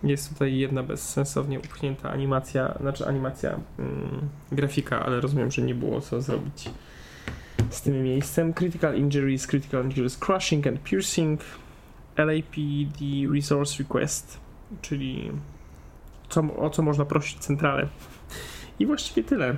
Jest 0.02 0.28
tutaj 0.28 0.56
jedna 0.56 0.82
bezsensownie 0.82 1.58
upchnięta 1.58 2.10
animacja, 2.10 2.78
znaczy 2.80 3.06
animacja 3.06 3.60
mm, 3.78 4.28
grafika, 4.52 5.06
ale 5.06 5.20
rozumiem, 5.20 5.50
że 5.50 5.62
nie 5.62 5.74
było 5.74 6.00
co 6.00 6.20
zrobić 6.20 6.70
z 7.70 7.82
tym 7.82 8.02
miejscem. 8.02 8.52
Critical 8.52 8.96
injuries, 8.96 9.46
critical 9.46 9.84
injuries 9.84 10.18
crushing 10.18 10.66
and 10.66 10.82
piercing, 10.82 11.40
LAPD 12.16 13.04
resource 13.34 13.78
request, 13.78 14.40
czyli 14.82 15.30
co, 16.28 16.40
o 16.58 16.70
co 16.70 16.82
można 16.82 17.04
prosić 17.04 17.38
centralę. 17.38 17.88
I 18.78 18.86
właściwie 18.86 19.24
tyle. 19.24 19.56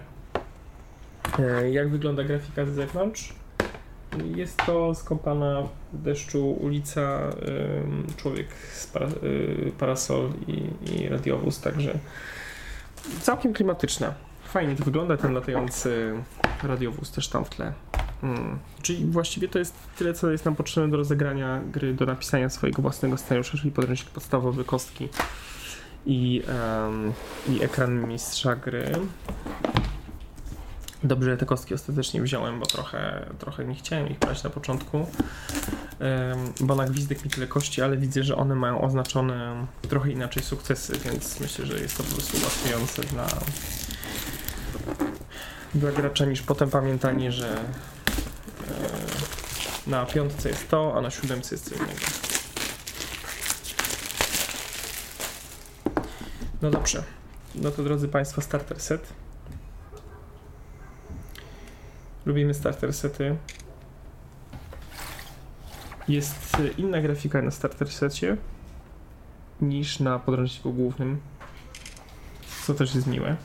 E, 1.38 1.70
jak 1.70 1.90
wygląda 1.90 2.24
grafika 2.24 2.66
z 2.66 2.68
zewnątrz? 2.68 3.34
Jest 4.34 4.56
to 4.66 4.94
skąpana 4.94 5.62
w 5.92 6.02
deszczu 6.02 6.50
ulica, 6.50 7.20
człowiek 8.16 8.46
z 8.72 8.92
y, 9.22 9.72
parasol 9.78 10.30
i, 10.46 10.70
i 10.92 11.08
radiowóz, 11.08 11.60
także 11.60 11.98
całkiem 13.20 13.52
klimatyczna. 13.52 14.14
Fajnie 14.44 14.76
to 14.76 14.84
wygląda, 14.84 15.16
ten 15.16 15.34
latający 15.34 16.14
radiowóz 16.62 17.10
też 17.10 17.28
tam 17.28 17.44
w 17.44 17.50
tle. 17.50 17.72
Hmm. 18.20 18.58
Czyli 18.82 19.04
właściwie 19.04 19.48
to 19.48 19.58
jest 19.58 19.74
tyle, 19.98 20.14
co 20.14 20.30
jest 20.30 20.44
nam 20.44 20.56
potrzebne 20.56 20.90
do 20.90 20.96
rozegrania 20.96 21.60
gry, 21.72 21.94
do 21.94 22.06
napisania 22.06 22.50
swojego 22.50 22.82
własnego 22.82 23.16
scenariusza, 23.16 23.58
czyli 23.58 23.70
podręcznik 23.70 24.10
podstawowy, 24.10 24.64
kostki 24.64 25.08
i, 26.06 26.42
um, 26.82 27.12
i 27.48 27.62
ekran 27.62 28.08
mistrza 28.08 28.56
gry. 28.56 28.92
Dobrze, 31.04 31.36
te 31.36 31.46
kostki 31.46 31.74
ostatecznie 31.74 32.22
wziąłem, 32.22 32.60
bo 32.60 32.66
trochę, 32.66 33.26
trochę 33.38 33.64
nie 33.64 33.74
chciałem 33.74 34.08
ich 34.08 34.18
brać 34.18 34.42
na 34.42 34.50
początku, 34.50 35.06
bo 36.60 36.74
na 36.74 36.86
gwizdek 36.86 37.24
mi 37.24 37.30
tyle 37.30 37.46
kości, 37.46 37.82
ale 37.82 37.96
widzę, 37.96 38.22
że 38.22 38.36
one 38.36 38.54
mają 38.54 38.80
oznaczone 38.80 39.66
trochę 39.88 40.10
inaczej 40.10 40.42
sukcesy, 40.42 40.98
więc 40.98 41.40
myślę, 41.40 41.66
że 41.66 41.80
jest 41.80 41.96
to 41.96 42.02
po 42.02 42.14
prostu 42.14 42.36
ułatwiające 42.38 43.02
dla, 43.02 43.26
dla 45.74 45.92
gracza 45.92 46.24
niż 46.24 46.42
potem 46.42 46.70
pamiętanie, 46.70 47.32
że 47.32 47.56
e, 47.56 47.60
na 49.86 50.06
piątce 50.06 50.48
jest 50.48 50.68
to, 50.68 50.94
a 50.96 51.00
na 51.00 51.10
siódemce 51.10 51.54
jest 51.54 51.68
co 51.68 51.74
innego. 51.74 52.00
No 56.62 56.70
dobrze. 56.70 57.02
No 57.54 57.70
to 57.70 57.82
drodzy 57.82 58.08
Państwo, 58.08 58.40
starter 58.40 58.80
set. 58.80 59.23
Lubimy 62.26 62.54
starter 62.54 62.92
sety. 62.92 63.36
Jest 66.08 66.56
inna 66.78 67.00
grafika 67.00 67.42
na 67.42 67.50
starter 67.50 67.88
secie 67.88 68.36
niż 69.60 70.00
na 70.00 70.18
podręczniku 70.18 70.72
głównym, 70.72 71.20
co 72.66 72.74
też 72.74 72.94
jest 72.94 73.06
miłe. 73.06 73.36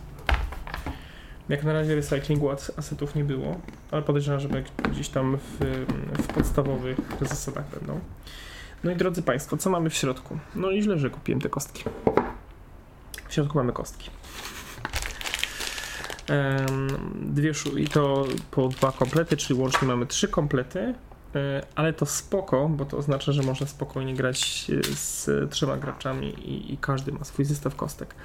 Jak 1.49 1.63
na 1.63 1.73
razie 1.73 1.95
recyklingu 1.95 2.49
asetów 2.77 3.15
nie 3.15 3.23
było, 3.23 3.59
ale 3.91 4.01
podejrzewam, 4.01 4.39
że 4.39 4.49
gdzieś 4.91 5.09
tam 5.09 5.37
w, 5.37 5.85
w 6.19 6.27
podstawowych 6.27 6.97
zasadach 7.21 7.65
będą. 7.79 7.99
No 8.83 8.91
i 8.91 8.95
drodzy 8.95 9.21
Państwo, 9.21 9.57
co 9.57 9.69
mamy 9.69 9.89
w 9.89 9.93
środku? 9.93 10.37
No 10.55 10.71
i 10.71 10.81
źle, 10.81 10.99
że 10.99 11.09
kupiłem 11.09 11.41
te 11.41 11.49
kostki. 11.49 11.83
W 13.27 13.33
środku 13.33 13.57
mamy 13.57 13.73
kostki. 13.73 14.09
Dwie 17.15 17.51
i 17.77 17.87
to 17.87 18.25
po 18.51 18.67
dwa 18.67 18.91
komplety, 18.91 19.37
czyli 19.37 19.59
łącznie 19.59 19.87
mamy 19.87 20.05
trzy 20.05 20.27
komplety, 20.27 20.93
e, 21.35 21.61
ale 21.75 21.93
to 21.93 22.05
spoko, 22.05 22.69
bo 22.69 22.85
to 22.85 22.97
oznacza, 22.97 23.31
że 23.31 23.43
można 23.43 23.67
spokojnie 23.67 24.15
grać 24.15 24.71
z 24.95 25.25
trzema 25.51 25.77
graczami 25.77 26.27
i, 26.27 26.73
i 26.73 26.77
każdy 26.77 27.11
ma 27.11 27.23
swój 27.23 27.45
zestaw 27.45 27.75
kostek. 27.75 28.15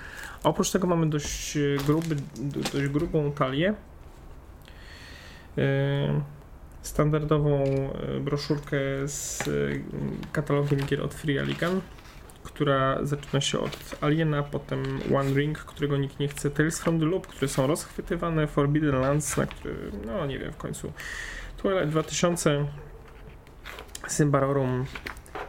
Oprócz 0.42 0.70
tego 0.70 0.86
mamy 0.86 1.06
dość, 1.10 1.58
gruby, 1.86 2.16
dość 2.72 2.88
grubą 2.88 3.32
talię, 3.32 3.74
e, 5.58 6.20
standardową 6.82 7.64
e, 7.64 8.20
broszurkę 8.20 8.76
z 9.04 9.44
katalogiem 10.32 10.86
gier 10.86 11.02
od 11.02 11.14
Free 11.14 11.38
Alligan 11.38 11.80
która 12.44 12.98
zaczyna 13.02 13.40
się 13.40 13.58
od 13.58 13.94
Aliena, 14.00 14.42
potem 14.42 15.00
One 15.16 15.34
Ring, 15.34 15.58
którego 15.58 15.96
nikt 15.96 16.20
nie 16.20 16.28
chce, 16.28 16.50
Tales 16.50 16.80
from 16.80 17.00
the 17.00 17.06
Loop, 17.06 17.26
które 17.26 17.48
są 17.48 17.66
rozchwytywane, 17.66 18.46
Forbidden 18.46 19.00
Lands, 19.00 19.36
na 19.36 19.46
który, 19.46 19.90
no 20.06 20.26
nie 20.26 20.38
wiem, 20.38 20.52
w 20.52 20.56
końcu 20.56 20.92
Twilight 21.56 21.88
2000, 21.88 22.66
Symbarorum, 24.08 24.84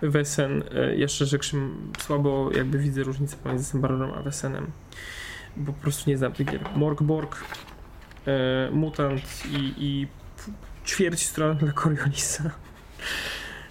Wesen, 0.01 0.63
e, 0.75 0.95
jeszcze 0.95 1.25
rzeczy 1.25 1.57
słabo 1.99 2.49
jakby 2.55 2.77
widzę 2.79 3.03
różnicę 3.03 3.37
pomiędzy 3.37 3.65
Symbarorum 3.65 4.11
a 4.11 4.21
Wesenem, 4.21 4.71
bo 5.57 5.73
po 5.73 5.81
prostu 5.81 6.09
nie 6.09 6.17
znam 6.17 6.33
tych 6.33 6.47
gier. 6.47 6.61
Morgborg, 6.75 7.43
e, 8.27 8.69
Mutant 8.71 9.45
i, 9.45 9.73
i 9.77 10.07
ćwierć 10.85 11.25
strony 11.25 11.55
dla 11.55 11.71
Coriolisa. 11.71 12.51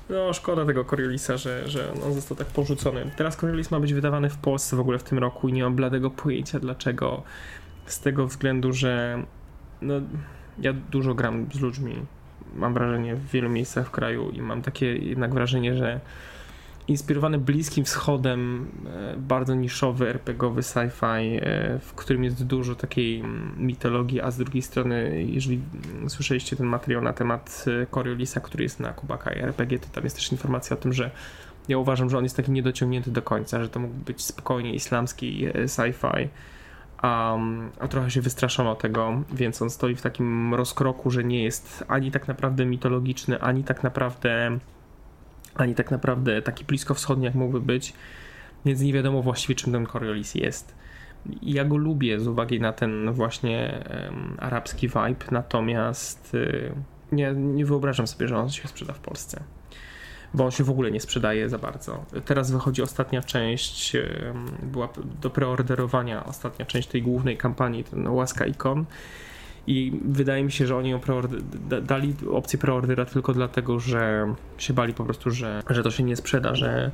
No, 0.09 0.33
szkoda 0.33 0.64
tego 0.64 0.85
Coriolisa, 0.85 1.37
że, 1.37 1.69
że 1.69 1.93
on 2.07 2.14
został 2.14 2.37
tak 2.37 2.47
porzucony. 2.47 3.11
Teraz 3.17 3.37
Coriolis 3.37 3.71
ma 3.71 3.81
być 3.81 3.95
wydawany 3.95 4.31
w 4.31 4.37
Polsce 4.37 4.77
w 4.77 4.81
ogóle 4.81 4.99
w 4.99 5.03
tym 5.03 5.19
roku 5.19 5.49
i 5.49 5.53
nie 5.53 5.62
mam 5.62 5.75
bladego 5.75 6.11
pojęcia 6.11 6.61
dlaczego. 6.61 7.23
Z 7.87 8.01
tego 8.01 8.27
względu, 8.27 8.73
że 8.73 9.23
no, 9.83 9.95
ja 10.59 10.73
dużo 10.73 11.14
gram 11.14 11.47
z 11.53 11.61
ludźmi, 11.61 12.07
mam 12.55 12.75
wrażenie, 12.75 13.17
w 13.17 13.31
wielu 13.31 13.49
miejscach 13.49 13.87
w 13.87 13.90
kraju 13.90 14.31
i 14.31 14.43
mam 14.43 14.62
takie 14.62 14.97
jednak 14.97 15.35
wrażenie, 15.35 15.77
że 15.77 16.01
inspirowany 16.88 17.38
Bliskim 17.38 17.85
Wschodem, 17.85 18.70
e, 18.87 19.16
bardzo 19.16 19.55
niszowy, 19.55 20.09
RPGowy 20.09 20.61
sci-fi, 20.61 21.40
e, 21.42 21.79
w 21.79 21.94
którym 21.94 22.25
jest 22.25 22.44
dużo 22.47 22.75
takiej 22.75 23.23
mitologii, 23.57 24.20
a 24.20 24.31
z 24.31 24.37
drugiej 24.37 24.62
strony, 24.62 25.25
jeżeli 25.29 25.61
słyszeliście 26.09 26.57
ten 26.57 26.66
materiał 26.66 27.03
na 27.03 27.12
temat 27.12 27.64
e, 27.83 27.87
Coriolisa, 27.87 28.40
który 28.40 28.62
jest 28.62 28.81
na 28.81 28.92
Kubaka 28.92 29.33
i 29.33 29.38
RPG, 29.38 29.79
to 29.79 29.87
tam 29.92 30.05
jest 30.05 30.16
też 30.16 30.33
informacja 30.33 30.77
o 30.77 30.81
tym, 30.81 30.92
że 30.92 31.11
ja 31.68 31.79
uważam, 31.79 32.11
że 32.11 32.18
on 32.18 32.25
jest 32.25 32.37
taki 32.37 32.51
niedociągnięty 32.51 33.11
do 33.11 33.23
końca, 33.23 33.62
że 33.62 33.68
to 33.68 33.81
mógł 33.81 33.94
być 33.94 34.25
spokojnie 34.25 34.75
islamski 34.75 35.47
sci-fi, 35.66 36.29
a, 36.99 37.38
a 37.81 37.88
trochę 37.88 38.11
się 38.11 38.20
wystraszono 38.20 38.75
tego, 38.75 39.23
więc 39.33 39.62
on 39.62 39.70
stoi 39.70 39.94
w 39.94 40.03
takim 40.03 40.55
rozkroku, 40.55 41.11
że 41.11 41.25
nie 41.25 41.42
jest 41.42 41.85
ani 41.88 42.11
tak 42.11 42.29
naprawdę 42.29 42.66
mitologiczny, 42.66 43.40
ani 43.40 43.64
tak 43.64 43.83
naprawdę 43.83 44.59
ani 45.55 45.75
tak 45.75 45.90
naprawdę 45.90 46.43
taki 46.43 46.64
bliskowschodni 46.64 47.25
jak 47.25 47.35
mógłby 47.35 47.61
być, 47.61 47.93
więc 48.64 48.81
nie 48.81 48.93
wiadomo 48.93 49.23
właściwie 49.23 49.55
czym 49.55 49.73
ten 49.73 49.87
Coriolis 49.87 50.35
jest. 50.35 50.75
Ja 51.43 51.64
go 51.64 51.77
lubię 51.77 52.21
z 52.21 52.27
uwagi 52.27 52.61
na 52.61 52.73
ten 52.73 53.12
właśnie 53.12 53.85
um, 53.90 54.37
arabski 54.38 54.88
vibe, 54.88 55.27
natomiast 55.31 56.35
y, 56.35 56.73
nie, 57.12 57.33
nie 57.33 57.67
wyobrażam 57.67 58.07
sobie, 58.07 58.29
że 58.29 58.38
on 58.38 58.51
się 58.51 58.69
sprzeda 58.69 58.93
w 58.93 58.99
Polsce 58.99 59.45
bo 60.35 60.45
on 60.45 60.51
się 60.51 60.64
w 60.64 60.71
ogóle 60.71 60.90
nie 60.90 61.01
sprzedaje 61.01 61.49
za 61.49 61.59
bardzo. 61.59 62.05
Teraz 62.25 62.51
wychodzi 62.51 62.83
ostatnia 62.83 63.23
część, 63.23 63.97
była 64.62 64.88
do 65.21 65.31
preorderowania 65.31 66.25
ostatnia 66.25 66.67
część 66.67 66.88
tej 66.88 67.03
głównej 67.03 67.37
kampanii, 67.37 67.85
ten 67.85 68.09
Łaska 68.09 68.47
Ikon 68.47 68.85
i 69.66 70.00
wydaje 70.05 70.44
mi 70.44 70.53
się, 70.53 70.66
że 70.66 70.77
oni 70.77 70.94
dali 71.83 72.14
opcję 72.31 72.59
preordera 72.59 73.05
tylko 73.05 73.33
dlatego, 73.33 73.81
że 73.81 74.35
się 74.59 74.74
bali 74.74 74.94
po 74.94 75.05
prostu, 75.05 75.31
że, 75.31 75.62
że 75.70 75.83
to 75.83 75.90
się 75.90 76.03
nie 76.03 76.16
sprzeda, 76.16 76.55
że 76.55 76.90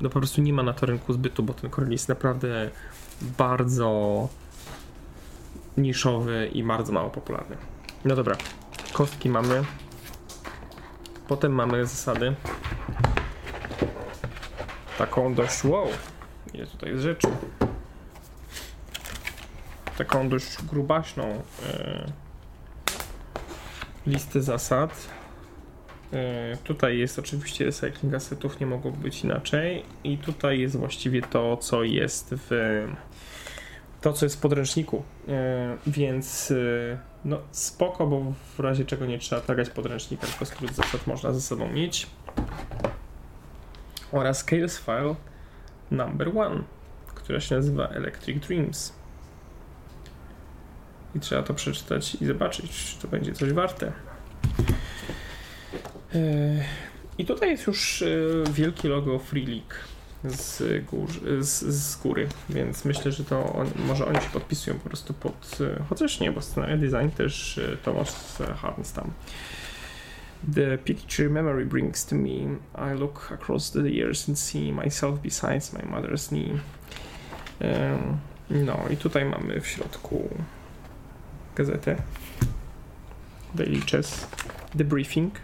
no 0.00 0.10
po 0.10 0.18
prostu 0.18 0.42
nie 0.42 0.52
ma 0.52 0.62
na 0.62 0.72
to 0.72 0.86
rynku 0.86 1.12
zbytu, 1.12 1.42
bo 1.42 1.54
ten 1.54 1.70
Corel 1.70 1.92
jest 1.92 2.08
naprawdę 2.08 2.70
bardzo 3.38 4.28
niszowy 5.76 6.50
i 6.52 6.62
bardzo 6.62 6.92
mało 6.92 7.10
popularny. 7.10 7.56
No 8.04 8.16
dobra, 8.16 8.36
kostki 8.92 9.28
mamy. 9.28 9.62
Potem 11.28 11.52
mamy 11.52 11.86
zasady. 11.86 12.34
Taką 14.98 15.34
dość 15.34 15.64
wow. 15.64 15.86
Ile 16.54 16.66
tutaj 16.66 16.90
jest 16.90 17.02
rzeczy 17.02 17.28
taką 19.98 20.28
dość 20.28 20.62
grubaśną 20.62 21.24
e, 21.68 22.12
listę 24.06 24.42
zasad. 24.42 25.08
E, 26.12 26.56
tutaj 26.56 26.98
jest 26.98 27.18
oczywiście 27.18 27.64
recycling 27.64 28.14
asetów, 28.14 28.60
nie 28.60 28.66
mogło 28.66 28.90
być 28.90 29.24
inaczej. 29.24 29.84
I 30.04 30.18
tutaj 30.18 30.60
jest 30.60 30.76
właściwie 30.76 31.22
to, 31.22 31.56
co 31.56 31.82
jest 31.82 32.34
w 32.48 32.86
to, 34.00 34.12
co 34.12 34.26
jest 34.26 34.36
w 34.36 34.40
podręczniku. 34.40 35.02
E, 35.28 35.76
więc 35.86 36.52
no 37.24 37.38
spoko, 37.50 38.06
bo 38.06 38.32
w 38.56 38.60
razie 38.60 38.84
czego 38.84 39.06
nie 39.06 39.18
trzeba 39.18 39.40
targać 39.40 39.70
podręcznika, 39.70 40.26
tylko 40.26 40.44
skrót 40.44 40.72
zasad 40.72 41.06
można 41.06 41.32
ze 41.32 41.40
sobą 41.40 41.68
mieć. 41.68 42.06
Oraz 44.12 44.38
Scales 44.38 44.78
File 44.78 45.14
number 45.90 46.38
one, 46.38 46.62
która 47.06 47.40
się 47.40 47.56
nazywa 47.56 47.88
Electric 47.88 48.46
Dreams 48.46 49.01
i 51.14 51.20
trzeba 51.20 51.42
to 51.42 51.54
przeczytać 51.54 52.14
i 52.14 52.26
zobaczyć, 52.26 52.70
czy 52.70 53.02
to 53.02 53.08
będzie 53.08 53.32
coś 53.32 53.52
warte. 53.52 53.92
E, 56.14 56.18
I 57.18 57.24
tutaj 57.24 57.50
jest 57.50 57.66
już 57.66 58.02
e, 58.02 58.06
wielkie 58.52 58.88
logo 58.88 59.18
Free 59.18 59.46
League 59.46 59.74
z, 60.24 60.84
gór, 60.84 61.08
z, 61.40 61.64
z 61.64 61.96
góry, 61.96 62.28
więc 62.50 62.84
myślę, 62.84 63.12
że 63.12 63.24
to 63.24 63.52
on, 63.52 63.70
może 63.86 64.06
oni 64.06 64.20
się 64.20 64.30
podpisują 64.32 64.78
po 64.78 64.88
prostu 64.88 65.14
pod, 65.14 65.58
e, 65.60 65.82
chociaż 65.88 66.20
nie, 66.20 66.32
bo 66.32 66.42
scenario 66.42 66.76
design 66.76 67.08
też 67.16 67.60
Thomas 67.82 68.38
Harms 68.56 68.92
tam. 68.92 69.10
The 70.54 70.78
picture 70.78 71.30
memory 71.30 71.66
brings 71.66 72.06
to 72.06 72.14
me. 72.14 72.58
I 72.92 72.98
look 72.98 73.32
across 73.32 73.70
the 73.70 73.90
years 73.90 74.28
and 74.28 74.38
see 74.38 74.72
myself 74.72 75.18
besides 75.20 75.72
my 75.72 75.82
mother's 75.82 76.28
knee. 76.28 76.58
No 78.50 78.78
i 78.90 78.96
tutaj 78.96 79.24
mamy 79.24 79.60
w 79.60 79.66
środku 79.66 80.28
gazetę. 81.56 81.96
Daily 83.54 83.80
Chess. 83.80 84.28
Debriefing 84.74 85.34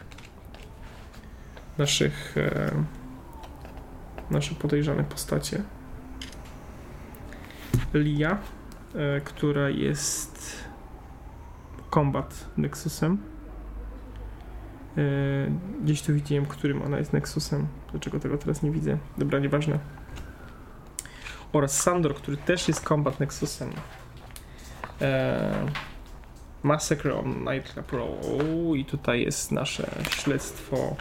naszych 1.78 2.34
e, 2.38 2.70
nasze 4.30 4.54
podejrzane 4.54 5.04
postacie. 5.04 5.62
Lia, 7.94 8.38
e, 8.94 9.20
która 9.20 9.70
jest 9.70 10.56
Combat 11.94 12.48
Nexusem. 12.56 13.18
E, 14.98 15.02
gdzieś 15.82 16.02
tu 16.02 16.14
widziałem, 16.14 16.46
którym 16.46 16.82
ona 16.82 16.98
jest 16.98 17.12
Nexusem. 17.12 17.66
Dlaczego 17.90 18.20
tego 18.20 18.38
teraz 18.38 18.62
nie 18.62 18.70
widzę? 18.70 18.98
Dobra, 19.18 19.38
nieważne. 19.38 19.78
Oraz 21.52 21.80
Sandor, 21.82 22.14
który 22.14 22.36
też 22.36 22.68
jest 22.68 22.84
Combat 22.84 23.20
Nexusem. 23.20 23.70
E, 25.00 25.66
Massacre 26.62 27.18
on 27.18 27.44
Nightclub 27.44 27.92
Row 27.92 28.16
i 28.76 28.84
tutaj 28.84 29.20
jest 29.20 29.52
nasze 29.52 29.90
śledztwo, 30.10 30.96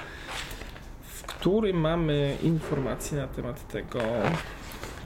w 1.01 1.23
którym 1.23 1.77
mamy 1.77 2.37
informacje 2.43 3.17
na 3.17 3.27
temat 3.27 3.67
tego, 3.67 3.99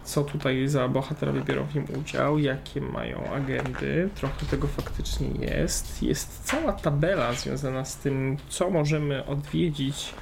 co 0.04 0.24
tutaj 0.24 0.68
za 0.68 0.88
bohaterowie 0.88 1.42
biorą 1.42 1.66
w 1.66 1.76
nim 1.76 1.86
udział, 2.00 2.40
jakie 2.40 2.82
mają 2.82 3.32
agendy. 3.34 4.10
Trochę 4.16 4.46
tego 4.46 4.68
faktycznie 4.68 5.28
jest. 5.28 6.04
Jest 6.04 6.44
cała 6.44 6.74
tabela 6.74 7.34
związana 7.34 7.86
z 7.86 7.98
tym, 7.98 8.38
co 8.50 8.70
możemy 8.70 9.26
odwiedzić, 9.26 10.14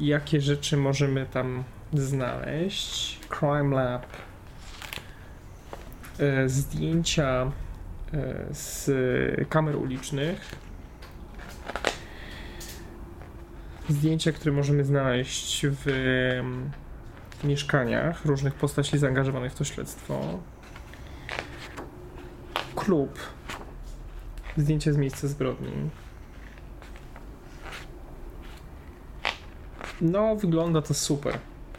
jakie 0.00 0.40
rzeczy 0.40 0.76
możemy 0.76 1.26
tam 1.26 1.64
znaleźć. 1.92 3.18
Crime 3.28 3.76
Lab, 3.76 4.06
e, 6.18 6.48
zdjęcia 6.48 7.52
z 8.50 8.90
kamer 9.48 9.76
ulicznych. 9.76 10.54
Zdjęcia, 13.88 14.32
które 14.32 14.52
możemy 14.52 14.84
znaleźć 14.84 15.66
w 15.66 15.86
mieszkaniach 17.44 18.24
różnych 18.24 18.54
postaci 18.54 18.98
zaangażowanych 18.98 19.52
w 19.52 19.54
to 19.54 19.64
śledztwo. 19.64 20.38
Klub. 22.74 23.18
Zdjęcie 24.56 24.92
z 24.92 24.96
miejsca 24.96 25.28
zbrodni. 25.28 25.90
No, 30.00 30.36
wygląda 30.36 30.82
to 30.82 30.94
super. 30.94 31.38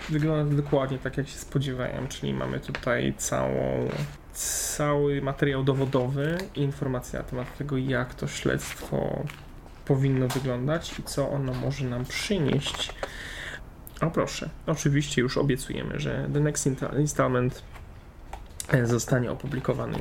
Wygląda 0.09 0.51
to 0.51 0.61
dokładnie 0.61 0.97
tak, 0.99 1.17
jak 1.17 1.27
się 1.27 1.37
spodziewałem, 1.37 2.07
czyli 2.07 2.33
mamy 2.33 2.59
tutaj 2.59 3.13
całą 3.17 3.89
cały 4.33 5.21
materiał 5.21 5.63
dowodowy 5.63 6.37
i 6.55 6.61
informacje 6.61 7.19
na 7.19 7.25
temat 7.25 7.57
tego, 7.57 7.77
jak 7.77 8.15
to 8.15 8.27
śledztwo 8.27 9.23
powinno 9.85 10.27
wyglądać 10.27 10.99
i 10.99 11.03
co 11.03 11.29
ono 11.29 11.53
może 11.53 11.85
nam 11.85 12.05
przynieść. 12.05 12.93
O 14.01 14.11
proszę, 14.11 14.49
oczywiście 14.67 15.21
już 15.21 15.37
obiecujemy, 15.37 15.99
że 15.99 16.29
the 16.33 16.39
next 16.39 16.69
installment 16.97 17.63
e, 18.67 18.85
zostanie 18.85 19.31
opublikowany 19.31 19.97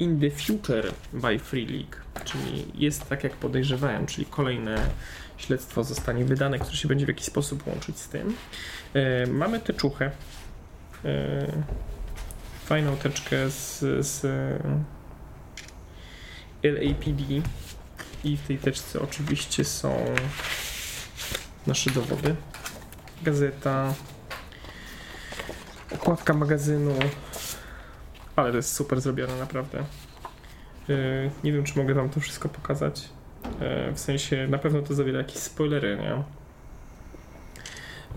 in 0.00 0.20
the 0.20 0.30
future 0.30 0.92
by 1.12 1.38
Free 1.38 1.66
League, 1.66 1.96
czyli 2.24 2.72
jest 2.74 3.08
tak 3.08 3.24
jak 3.24 3.32
podejrzewałem, 3.32 4.06
czyli 4.06 4.26
kolejne 4.26 4.76
śledztwo 5.36 5.84
zostanie 5.84 6.24
wydane, 6.24 6.58
które 6.58 6.76
się 6.76 6.88
będzie 6.88 7.06
w 7.06 7.08
jakiś 7.08 7.26
sposób 7.26 7.66
łączyć 7.66 7.98
z 7.98 8.08
tym. 8.08 8.34
E, 8.94 9.26
mamy 9.26 9.60
teczuchę. 9.60 10.10
Fajną 12.66 12.96
teczkę 12.96 13.50
z, 13.50 13.78
z 14.06 14.22
LAPD 16.62 17.22
i 18.24 18.36
w 18.36 18.46
tej 18.46 18.58
teczce 18.58 19.00
oczywiście 19.00 19.64
są 19.64 20.04
nasze 21.66 21.90
dowody. 21.90 22.36
Gazeta, 23.22 23.94
okładka 25.94 26.34
magazynu, 26.34 26.94
ale 28.36 28.50
to 28.50 28.56
jest 28.56 28.74
super 28.74 29.00
zrobione 29.00 29.38
naprawdę. 29.38 29.84
Yy, 30.88 31.30
nie 31.44 31.52
wiem, 31.52 31.64
czy 31.64 31.78
mogę 31.78 31.94
wam 31.94 32.10
to 32.10 32.20
wszystko 32.20 32.48
pokazać. 32.48 33.08
Yy, 33.44 33.92
w 33.92 33.98
sensie, 33.98 34.46
na 34.48 34.58
pewno 34.58 34.82
to 34.82 34.94
zawiera 34.94 35.18
jakieś 35.18 35.38
spoilery, 35.38 35.96
nie? 35.96 36.22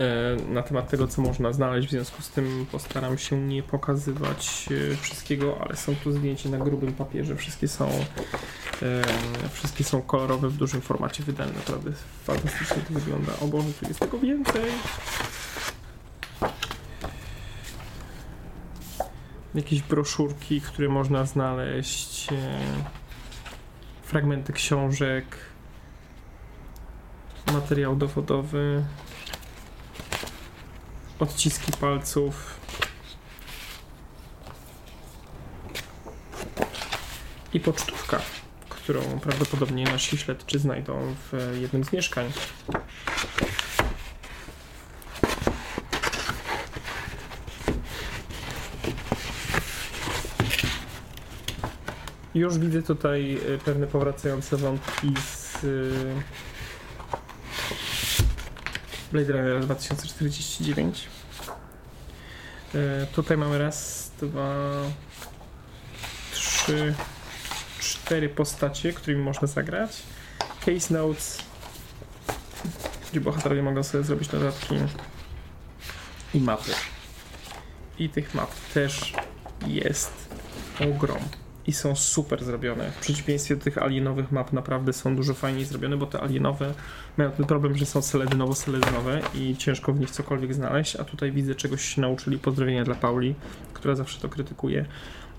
E, 0.00 0.36
na 0.52 0.62
temat 0.62 0.90
tego, 0.90 1.08
co 1.08 1.22
można 1.22 1.52
znaleźć. 1.52 1.88
W 1.88 1.90
związku 1.90 2.22
z 2.22 2.30
tym 2.30 2.66
postaram 2.72 3.18
się 3.18 3.40
nie 3.40 3.62
pokazywać 3.62 4.68
e, 4.92 4.96
wszystkiego, 4.96 5.58
ale 5.60 5.76
są 5.76 5.96
tu 5.96 6.12
zdjęcia 6.12 6.48
na 6.48 6.58
grubym 6.58 6.92
papierze. 6.92 7.36
Wszystkie 7.36 7.68
są, 7.68 7.88
e, 8.82 9.02
wszystkie 9.52 9.84
są 9.84 10.02
kolorowe 10.02 10.48
w 10.48 10.56
dużym 10.56 10.80
formacie 10.80 11.22
wydane. 11.22 11.52
Naprawdę 11.52 11.92
fantastycznie 12.24 12.82
to 12.88 12.94
wygląda. 12.94 13.32
O 13.40 13.46
Boże, 13.46 13.72
tu 13.80 13.88
jest 13.88 14.00
tego 14.00 14.18
więcej. 14.18 14.64
Jakieś 19.54 19.82
broszurki, 19.82 20.60
które 20.60 20.88
można 20.88 21.24
znaleźć. 21.24 22.28
Fragmenty 24.02 24.52
książek 24.52 25.24
materiał 27.52 27.96
dowodowy, 27.96 28.84
odciski 31.20 31.72
palców 31.72 32.60
i 37.54 37.60
pocztówka, 37.60 38.20
którą 38.68 39.20
prawdopodobnie 39.20 39.84
nasi 39.84 40.18
śledczy 40.18 40.58
znajdą 40.58 41.14
w 41.32 41.58
jednym 41.60 41.84
z 41.84 41.92
mieszkań. 41.92 42.32
Już 52.34 52.58
widzę 52.58 52.82
tutaj 52.82 53.38
y, 53.54 53.58
pewne 53.64 53.86
powracające 53.86 54.56
wątki 54.56 55.14
z 55.26 55.64
y, 55.64 56.14
Blade 59.12 59.32
Runner 59.32 59.60
2049. 59.60 61.08
E, 62.74 63.06
tutaj 63.06 63.36
mamy 63.36 63.58
raz, 63.58 64.10
dwa, 64.20 64.54
trzy, 66.32 66.94
cztery 67.80 68.28
postacie, 68.28 68.92
którymi 68.92 69.22
można 69.22 69.46
zagrać. 69.46 70.02
Case 70.66 70.94
Notes, 70.94 71.38
gdzie 73.10 73.20
bohaterowie 73.20 73.62
mogą 73.62 73.82
sobie 73.82 74.04
zrobić 74.04 74.28
dodatki 74.28 74.74
i 76.34 76.40
mapy. 76.40 76.72
I 77.98 78.08
tych 78.08 78.34
map 78.34 78.50
też 78.74 79.12
jest 79.66 80.12
ogrom 80.80 81.20
i 81.66 81.72
są 81.72 81.96
super 81.96 82.44
zrobione. 82.44 82.90
W 82.90 83.00
przeciwieństwie 83.00 83.56
do 83.56 83.64
tych 83.64 83.78
alienowych 83.78 84.32
map 84.32 84.52
naprawdę 84.52 84.92
są 84.92 85.16
dużo 85.16 85.34
fajniej 85.34 85.64
zrobione, 85.64 85.96
bo 85.96 86.06
te 86.06 86.20
alienowe 86.20 86.74
mają 87.16 87.30
ten 87.30 87.46
problem, 87.46 87.76
że 87.76 87.86
są 87.86 88.00
seledynowo-seledynowe 88.00 89.20
i 89.34 89.56
ciężko 89.56 89.92
w 89.92 90.00
nich 90.00 90.10
cokolwiek 90.10 90.54
znaleźć, 90.54 90.96
a 90.96 91.04
tutaj 91.04 91.32
widzę 91.32 91.54
czegoś 91.54 91.84
się 91.84 92.00
nauczyli. 92.00 92.38
Pozdrowienia 92.38 92.84
dla 92.84 92.94
Pauli, 92.94 93.34
która 93.74 93.94
zawsze 93.94 94.20
to 94.20 94.28
krytykuje. 94.28 94.84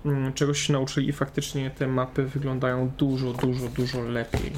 Mm, 0.06 0.34
czegoś 0.34 0.62
się 0.62 0.74
nauczyli 0.74 1.10
i 1.10 1.14
faktycznie 1.14 1.70
te 1.70 1.88
mapy 1.88 2.26
wyglądają 2.26 2.92
dużo, 2.98 3.34
dużo, 3.34 3.68
dużo 3.68 4.02
lepiej. 4.02 4.52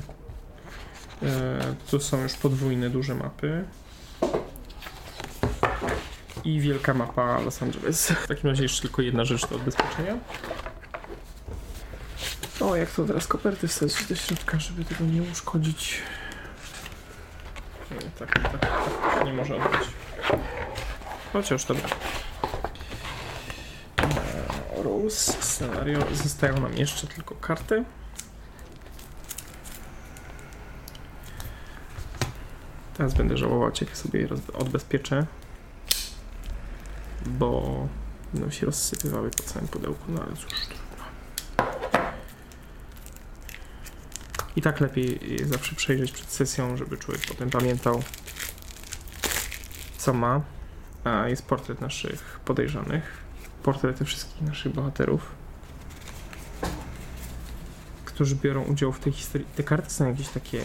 E, 1.24 1.60
tu 1.92 2.00
są 2.00 2.24
już 2.24 2.34
podwójne, 2.34 2.90
duże 2.90 3.16
mapy. 3.16 3.64
I 6.46 6.60
wielka 6.60 6.94
mapa 6.94 7.40
Los 7.40 7.64
Angeles. 7.64 8.08
W 8.24 8.28
takim 8.28 8.50
razie 8.50 8.64
jeszcze 8.64 8.82
tylko 8.82 9.02
jedna 9.02 9.26
rzecz 9.26 9.50
do 9.50 9.56
odbezpieczenia. 9.56 10.18
O, 12.60 12.76
jak 12.76 12.92
to 12.92 13.06
teraz 13.06 13.28
koperty 13.28 13.68
wsadzić 13.68 14.06
do 14.06 14.16
środka, 14.16 14.60
żeby 14.60 14.86
tego 14.86 15.06
nie 15.06 15.22
uszkodzić. 15.22 16.02
Nie, 17.92 18.12
tak, 18.20 18.34
tak, 18.34 18.60
tak 18.60 19.26
nie 19.26 19.34
może 19.34 19.56
odbyć. 19.56 19.90
Chociaż 21.34 21.66
dobra. 21.66 21.90
E, 23.98 24.84
Rose, 24.84 25.34
scenario. 25.34 26.00
Zostają 26.14 26.60
nam 26.60 26.74
jeszcze 26.74 27.08
tylko 27.08 27.36
karty. 27.36 27.84
Teraz 32.98 33.14
będę 33.14 33.38
żałować, 33.38 33.82
jak 33.82 33.98
sobie 33.98 34.20
je 34.20 34.28
odbezpieczę, 34.54 35.26
bo 37.26 37.88
będą 38.34 38.52
się 38.52 38.66
rozsypywały 38.66 39.30
po 39.30 39.44
całym 39.44 39.68
pudełku, 39.68 40.06
no 40.08 40.24
ale 40.24 40.36
cóż. 40.36 40.83
I 44.56 44.62
tak 44.62 44.80
lepiej 44.80 45.20
zawsze 45.46 45.76
przejrzeć 45.76 46.12
przed 46.12 46.30
sesją, 46.30 46.78
żeby 46.78 46.98
człowiek 46.98 47.22
potem 47.28 47.50
pamiętał, 47.50 48.04
co 49.98 50.14
ma. 50.14 50.42
A 51.04 51.28
jest 51.28 51.46
portret 51.46 51.82
naszych 51.82 52.40
podejrzanych, 52.46 53.18
portrety 53.64 54.06
wszystkich 54.06 54.42
naszych 54.42 54.74
bohaterów, 54.74 55.32
którzy 58.06 58.36
biorą 58.36 58.64
udział 58.64 58.92
w 58.92 59.00
tej 59.00 59.14
historii. 59.14 59.48
Te 59.56 59.64
karty 59.64 59.90
są 59.90 60.08
jakieś 60.08 60.30
takie 60.30 60.62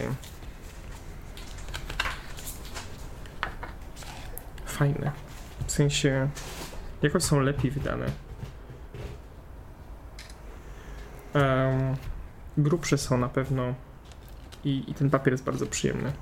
fajne. 4.65 5.11
W 5.67 5.71
sensie 5.71 6.29
jakoś 7.01 7.23
są 7.23 7.39
lepiej 7.39 7.71
wydane. 7.71 8.05
Um, 11.33 11.95
grubsze 12.63 12.97
są 12.97 13.17
na 13.17 13.29
pewno 13.29 13.73
i, 14.63 14.83
i 14.87 14.93
ten 14.93 15.09
papier 15.09 15.33
jest 15.33 15.43
bardzo 15.43 15.65
przyjemny. 15.65 16.13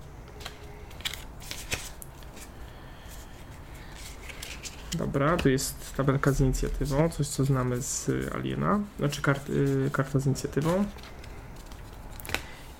Dobra, 4.97 5.37
to 5.37 5.49
jest 5.49 5.95
tabelka 5.95 6.31
z 6.31 6.39
inicjatywą, 6.39 7.09
coś 7.09 7.27
co 7.27 7.45
znamy 7.45 7.81
z 7.81 8.09
Aliena, 8.35 8.79
znaczy 8.99 9.21
kart, 9.21 9.49
y, 9.49 9.89
karta 9.93 10.19
z 10.19 10.25
inicjatywą. 10.25 10.85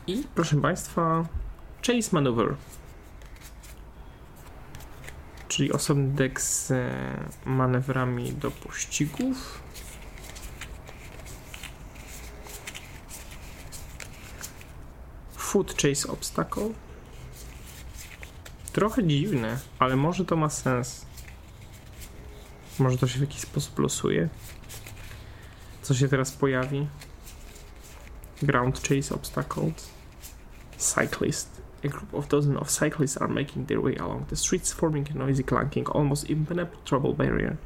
I 0.07 0.23
proszę 0.35 0.61
Państwa, 0.61 1.25
Chase 1.87 2.09
Maneuver, 2.11 2.55
czyli 5.47 5.71
osobny 5.71 6.07
deck 6.07 6.41
z 6.41 6.73
manewrami 7.45 8.33
do 8.33 8.51
pościgów. 8.51 9.66
Food 15.47 15.81
Chase 15.81 16.07
Obstacle. 16.07 16.69
Trochę 18.73 19.03
dziwne, 19.03 19.57
ale 19.79 19.95
może 19.95 20.25
to 20.25 20.35
ma 20.35 20.49
sens. 20.49 21.05
Może 22.79 22.97
to 22.97 23.07
się 23.07 23.17
w 23.17 23.21
jakiś 23.21 23.41
sposób 23.41 23.79
losuje. 23.79 24.29
Co 25.81 25.93
się 25.93 26.07
teraz 26.07 26.31
pojawi? 26.31 26.87
Ground 28.41 28.81
Chase 28.87 29.15
Obstacles. 29.15 29.89
Cyclist. 30.77 31.61
A 31.85 31.87
group 31.87 32.13
of 32.13 32.27
dozens 32.27 32.61
of 32.61 32.71
cyclists 32.71 33.17
are 33.17 33.33
making 33.33 33.67
their 33.67 33.81
way 33.81 33.97
along 33.97 34.27
the 34.27 34.35
streets, 34.35 34.73
forming 34.73 35.11
a 35.11 35.13
noisy 35.13 35.43
clanking, 35.43 35.89
almost 35.89 36.29
impenetrable 36.29 37.13
barrier. 37.13 37.57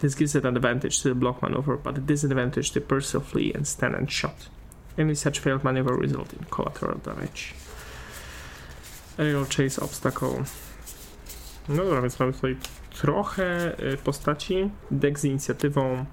This 0.00 0.14
gives 0.14 0.36
an 0.36 0.46
advantage 0.46 1.02
to 1.02 1.08
the 1.08 1.14
block 1.14 1.42
maneuver, 1.42 1.76
but 1.76 1.98
a 1.98 2.00
disadvantage 2.00 2.70
to 2.70 2.80
pursue, 2.80 3.20
flee, 3.20 3.52
and 3.54 3.66
stand 3.66 3.94
and 3.94 4.10
shot. 4.10 4.48
Any 4.98 5.16
such 5.16 5.40
failed 5.40 5.64
maneuver 5.64 5.96
result 5.96 6.32
in 6.32 6.44
collateral 6.50 6.98
damage. 6.98 7.54
Aerial 9.18 9.46
Chase 9.46 9.82
Obstacle. 9.82 10.44
No 11.68 11.84
dobra, 11.84 12.02
więc 12.02 12.20
mamy 12.20 12.32
tutaj 12.32 12.56
trochę 12.90 13.76
y, 13.92 13.96
postaci. 13.96 14.70
Deck 14.90 15.18
z 15.18 15.24
inicjatywą 15.24 16.04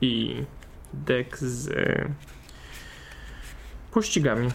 i 0.00 0.44
deck 0.92 1.38
z 1.38 1.68
y, 1.68 2.14
pościgami. 3.90 4.48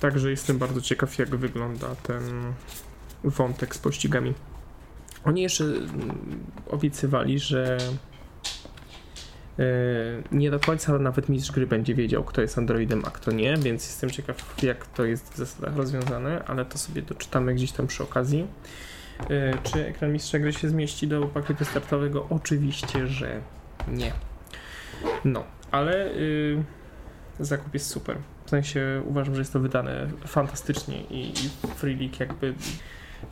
Także 0.00 0.30
jestem 0.30 0.58
bardzo 0.58 0.80
ciekaw, 0.80 1.18
jak 1.18 1.36
wygląda 1.36 1.94
ten 1.94 2.52
wątek 3.24 3.74
z 3.74 3.78
pościgami. 3.78 4.34
Oni 5.24 5.42
jeszcze 5.42 5.64
mm, 5.64 6.44
obiecywali, 6.70 7.38
że 7.38 7.78
nie 10.32 10.50
do 10.50 10.60
końca 10.60 10.98
nawet 10.98 11.28
mistrz 11.28 11.52
gry 11.52 11.66
będzie 11.66 11.94
wiedział, 11.94 12.24
kto 12.24 12.40
jest 12.40 12.58
androidem, 12.58 13.02
a 13.04 13.10
kto 13.10 13.32
nie, 13.32 13.56
więc 13.56 13.86
jestem 13.86 14.10
ciekaw, 14.10 14.62
jak 14.62 14.86
to 14.86 15.04
jest 15.04 15.34
w 15.34 15.36
zasadach 15.36 15.76
rozwiązane, 15.76 16.44
ale 16.46 16.64
to 16.64 16.78
sobie 16.78 17.02
doczytamy 17.02 17.54
gdzieś 17.54 17.72
tam 17.72 17.86
przy 17.86 18.02
okazji. 18.02 18.46
E, 19.30 19.58
czy 19.62 19.86
ekran 19.86 20.12
mistrza 20.12 20.38
gry 20.38 20.52
się 20.52 20.68
zmieści 20.68 21.08
do 21.08 21.22
pakietu 21.22 21.64
startowego? 21.64 22.26
Oczywiście, 22.30 23.06
że 23.06 23.40
nie. 23.88 24.12
No, 25.24 25.44
ale 25.70 26.12
yy, 26.14 26.62
zakup 27.40 27.74
jest 27.74 27.86
super. 27.86 28.16
W 28.44 28.50
sensie 28.50 29.02
uważam, 29.06 29.34
że 29.34 29.40
jest 29.40 29.52
to 29.52 29.60
wydane 29.60 30.08
fantastycznie 30.26 31.02
i, 31.02 31.30
i 31.30 31.68
Free 31.76 31.96
League 31.96 32.16
jakby 32.20 32.54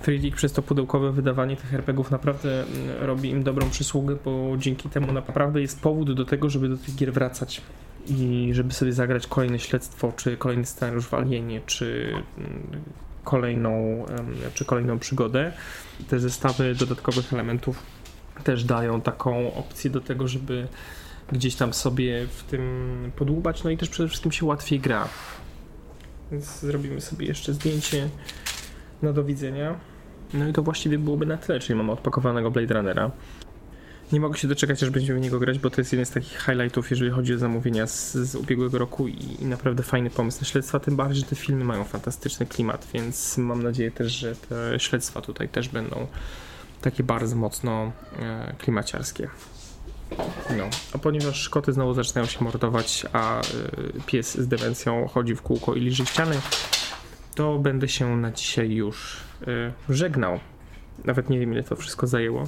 Free 0.00 0.32
przez 0.32 0.52
to 0.52 0.62
pudełkowe 0.62 1.12
wydawanie 1.12 1.56
tych 1.56 1.74
RPGów 1.74 2.10
naprawdę 2.10 2.62
mm, 2.62 3.06
robi 3.06 3.30
im 3.30 3.42
dobrą 3.42 3.70
przysługę, 3.70 4.16
bo 4.24 4.56
dzięki 4.58 4.88
temu 4.88 5.12
naprawdę 5.12 5.60
jest 5.60 5.80
powód 5.80 6.12
do 6.12 6.24
tego, 6.24 6.50
żeby 6.50 6.68
do 6.68 6.76
tych 6.76 6.94
gier 6.94 7.12
wracać 7.12 7.60
i 8.06 8.50
żeby 8.52 8.74
sobie 8.74 8.92
zagrać 8.92 9.26
kolejne 9.26 9.58
śledztwo, 9.58 10.12
czy 10.16 10.36
kolejny 10.36 10.66
scenariusz 10.66 11.06
w 11.06 11.14
Alienie, 11.14 11.60
czy 11.66 12.12
mm, 12.38 12.62
kolejną, 13.24 14.04
czy 14.54 14.64
kolejną 14.64 14.98
przygodę. 14.98 15.52
Te 16.08 16.20
zestawy 16.20 16.74
dodatkowych 16.74 17.32
elementów 17.32 17.82
też 18.44 18.64
dają 18.64 19.00
taką 19.00 19.54
opcję 19.54 19.90
do 19.90 20.00
tego, 20.00 20.28
żeby 20.28 20.68
gdzieś 21.32 21.54
tam 21.54 21.74
sobie 21.74 22.26
w 22.26 22.42
tym 22.42 23.12
podłubać, 23.16 23.64
no 23.64 23.70
i 23.70 23.76
też 23.76 23.88
przede 23.88 24.08
wszystkim 24.08 24.32
się 24.32 24.46
łatwiej 24.46 24.80
gra. 24.80 25.08
Więc 26.30 26.60
zrobimy 26.60 27.00
sobie 27.00 27.26
jeszcze 27.26 27.54
zdjęcie 27.54 28.08
na 29.02 29.12
do 29.12 29.24
widzenia. 29.24 29.74
No 30.34 30.48
i 30.48 30.52
to 30.52 30.62
właściwie 30.62 30.98
byłoby 30.98 31.26
na 31.26 31.36
tyle, 31.36 31.60
czyli 31.60 31.78
mamy 31.78 31.92
odpakowanego 31.92 32.50
Blade 32.50 32.74
Runnera. 32.74 33.10
Nie 34.12 34.20
mogę 34.20 34.38
się 34.38 34.48
doczekać, 34.48 34.82
aż 34.82 34.90
będziemy 34.90 35.18
w 35.18 35.22
niego 35.22 35.38
grać, 35.38 35.58
bo 35.58 35.70
to 35.70 35.80
jest 35.80 35.92
jeden 35.92 36.06
z 36.06 36.10
takich 36.10 36.38
highlightów, 36.46 36.90
jeżeli 36.90 37.10
chodzi 37.10 37.34
o 37.34 37.38
zamówienia 37.38 37.86
z, 37.86 38.12
z 38.12 38.34
ubiegłego 38.34 38.78
roku 38.78 39.08
i, 39.08 39.36
i, 39.40 39.44
naprawdę 39.44 39.82
fajny 39.82 40.10
pomysł 40.10 40.40
na 40.40 40.46
śledztwa, 40.46 40.80
tym 40.80 40.96
bardziej, 40.96 41.20
że 41.20 41.26
te 41.26 41.36
filmy 41.36 41.64
mają 41.64 41.84
fantastyczny 41.84 42.46
klimat, 42.46 42.86
więc 42.94 43.38
mam 43.38 43.62
nadzieję 43.62 43.90
też, 43.90 44.12
że 44.12 44.36
te 44.36 44.80
śledztwa 44.80 45.20
tutaj 45.20 45.48
też 45.48 45.68
będą 45.68 46.06
takie 46.80 47.02
bardzo 47.02 47.36
mocno 47.36 47.92
e, 48.18 48.54
klimaciarskie. 48.58 49.28
No, 50.56 50.64
a 50.92 50.98
ponieważ 50.98 51.48
koty 51.48 51.72
znowu 51.72 51.94
zaczynają 51.94 52.26
się 52.26 52.44
mordować, 52.44 53.06
a 53.12 53.40
y, 53.40 53.44
pies 54.06 54.38
z 54.38 54.48
demencją 54.48 55.08
chodzi 55.08 55.34
w 55.34 55.42
kółko 55.42 55.74
i 55.74 55.80
liży 55.80 56.06
ściany, 56.06 56.40
to 57.34 57.58
będę 57.58 57.88
się 57.88 58.16
na 58.16 58.30
dzisiaj 58.30 58.70
już 58.70 59.16
y, 59.88 59.94
żegnał. 59.94 60.40
Nawet 61.04 61.30
nie 61.30 61.38
wiem, 61.38 61.52
ile 61.52 61.62
to 61.62 61.76
wszystko 61.76 62.06
zajęło, 62.06 62.44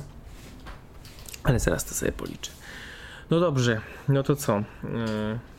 ale 1.45 1.61
zaraz 1.61 1.85
to 1.85 1.95
sobie 1.95 2.13
policzę. 2.13 2.51
No 3.31 3.41
dobrze, 3.41 3.81
no 4.09 4.23
to 4.23 4.37
co? 4.37 4.59
Y, 4.59 4.63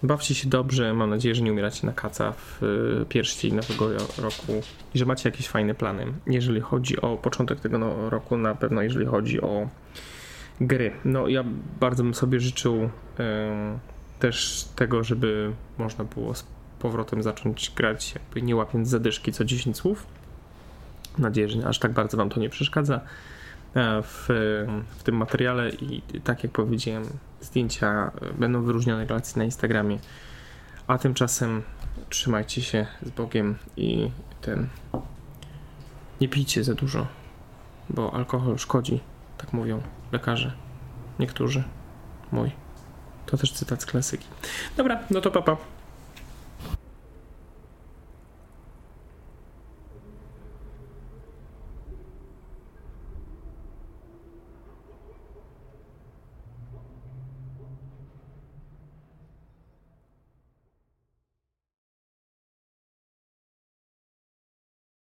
bawcie 0.04 0.36
się 0.36 0.50
dobrze. 0.50 0.94
Mam 0.94 1.10
nadzieję, 1.10 1.36
że 1.36 1.42
nie 1.42 1.52
umieracie 1.52 1.88
na 1.88 1.94
kaca 1.94 2.32
w 2.32 2.64
y, 2.64 3.06
pierwszy 3.10 3.40
dzień 3.40 3.56
nowego 3.56 3.90
roku 4.18 4.62
i 4.94 5.00
że 5.00 5.06
macie 5.06 5.30
jakieś 5.30 5.48
fajne 5.48 5.76
plany, 5.76 6.06
jeżeli 6.28 6.62
chodzi 6.62 7.02
o 7.02 7.18
początek 7.18 7.60
tego 7.60 7.78
no, 7.78 8.10
roku, 8.10 8.38
na 8.38 8.56
pewno 8.56 8.82
jeżeli 8.82 9.06
chodzi 9.06 9.42
o 9.42 9.70
gry. 10.62 10.92
No 11.06 11.28
ja 11.28 11.44
bardzo 11.80 12.04
bym 12.04 12.14
sobie 12.14 12.40
życzył 12.40 12.90
też 14.20 14.66
tego, 14.76 15.04
żeby 15.04 15.52
można 15.78 16.04
było 16.04 16.34
powrotem 16.80 17.24
zacząć 17.24 17.72
grać, 17.76 18.14
jakby 18.16 18.42
nie 18.42 18.56
łapiąc 18.56 18.90
zadyszki 18.90 19.32
co 19.32 19.46
10 19.46 19.78
słów. 19.78 20.08
Mam 21.14 21.22
nadzieję, 21.22 21.50
że 21.50 21.68
aż 21.68 21.80
tak 21.80 21.92
bardzo 21.92 22.18
Wam 22.18 22.30
to 22.30 22.40
nie 22.40 22.50
przeszkadza 22.50 22.96
e, 23.76 24.02
w, 24.02 24.26
w 24.98 25.04
tym 25.04 25.16
materiale 25.16 25.70
i 25.70 26.02
tak 26.24 26.44
jak 26.44 26.52
powiedziałem, 26.52 27.04
zdjęcia 27.42 28.12
będą 28.40 28.62
wyróżnione 28.64 29.06
relacji 29.06 29.40
na 29.40 29.46
Instagramie. 29.46 30.00
A 30.88 30.98
tymczasem 30.98 31.62
trzymajcie 32.10 32.62
się 32.62 32.86
z 33.04 33.10
Bogiem 33.10 33.56
i 33.78 34.12
ten. 34.42 34.68
Nie 36.22 36.30
pijcie 36.30 36.64
za 36.64 36.74
dużo, 36.74 37.08
bo 37.90 38.14
alkohol 38.14 38.58
szkodzi, 38.58 39.00
tak 39.38 39.54
mówią 39.54 39.82
lekarze. 40.12 40.52
Niektórzy. 41.20 41.64
Mój. 42.32 42.52
To 43.26 43.38
też 43.38 43.52
cytat 43.52 43.82
z 43.82 43.86
klasyki. 43.86 44.28
Dobra, 44.78 45.00
no 45.10 45.22
to 45.22 45.32
papa. 45.32 45.56
Pa. 45.56 45.77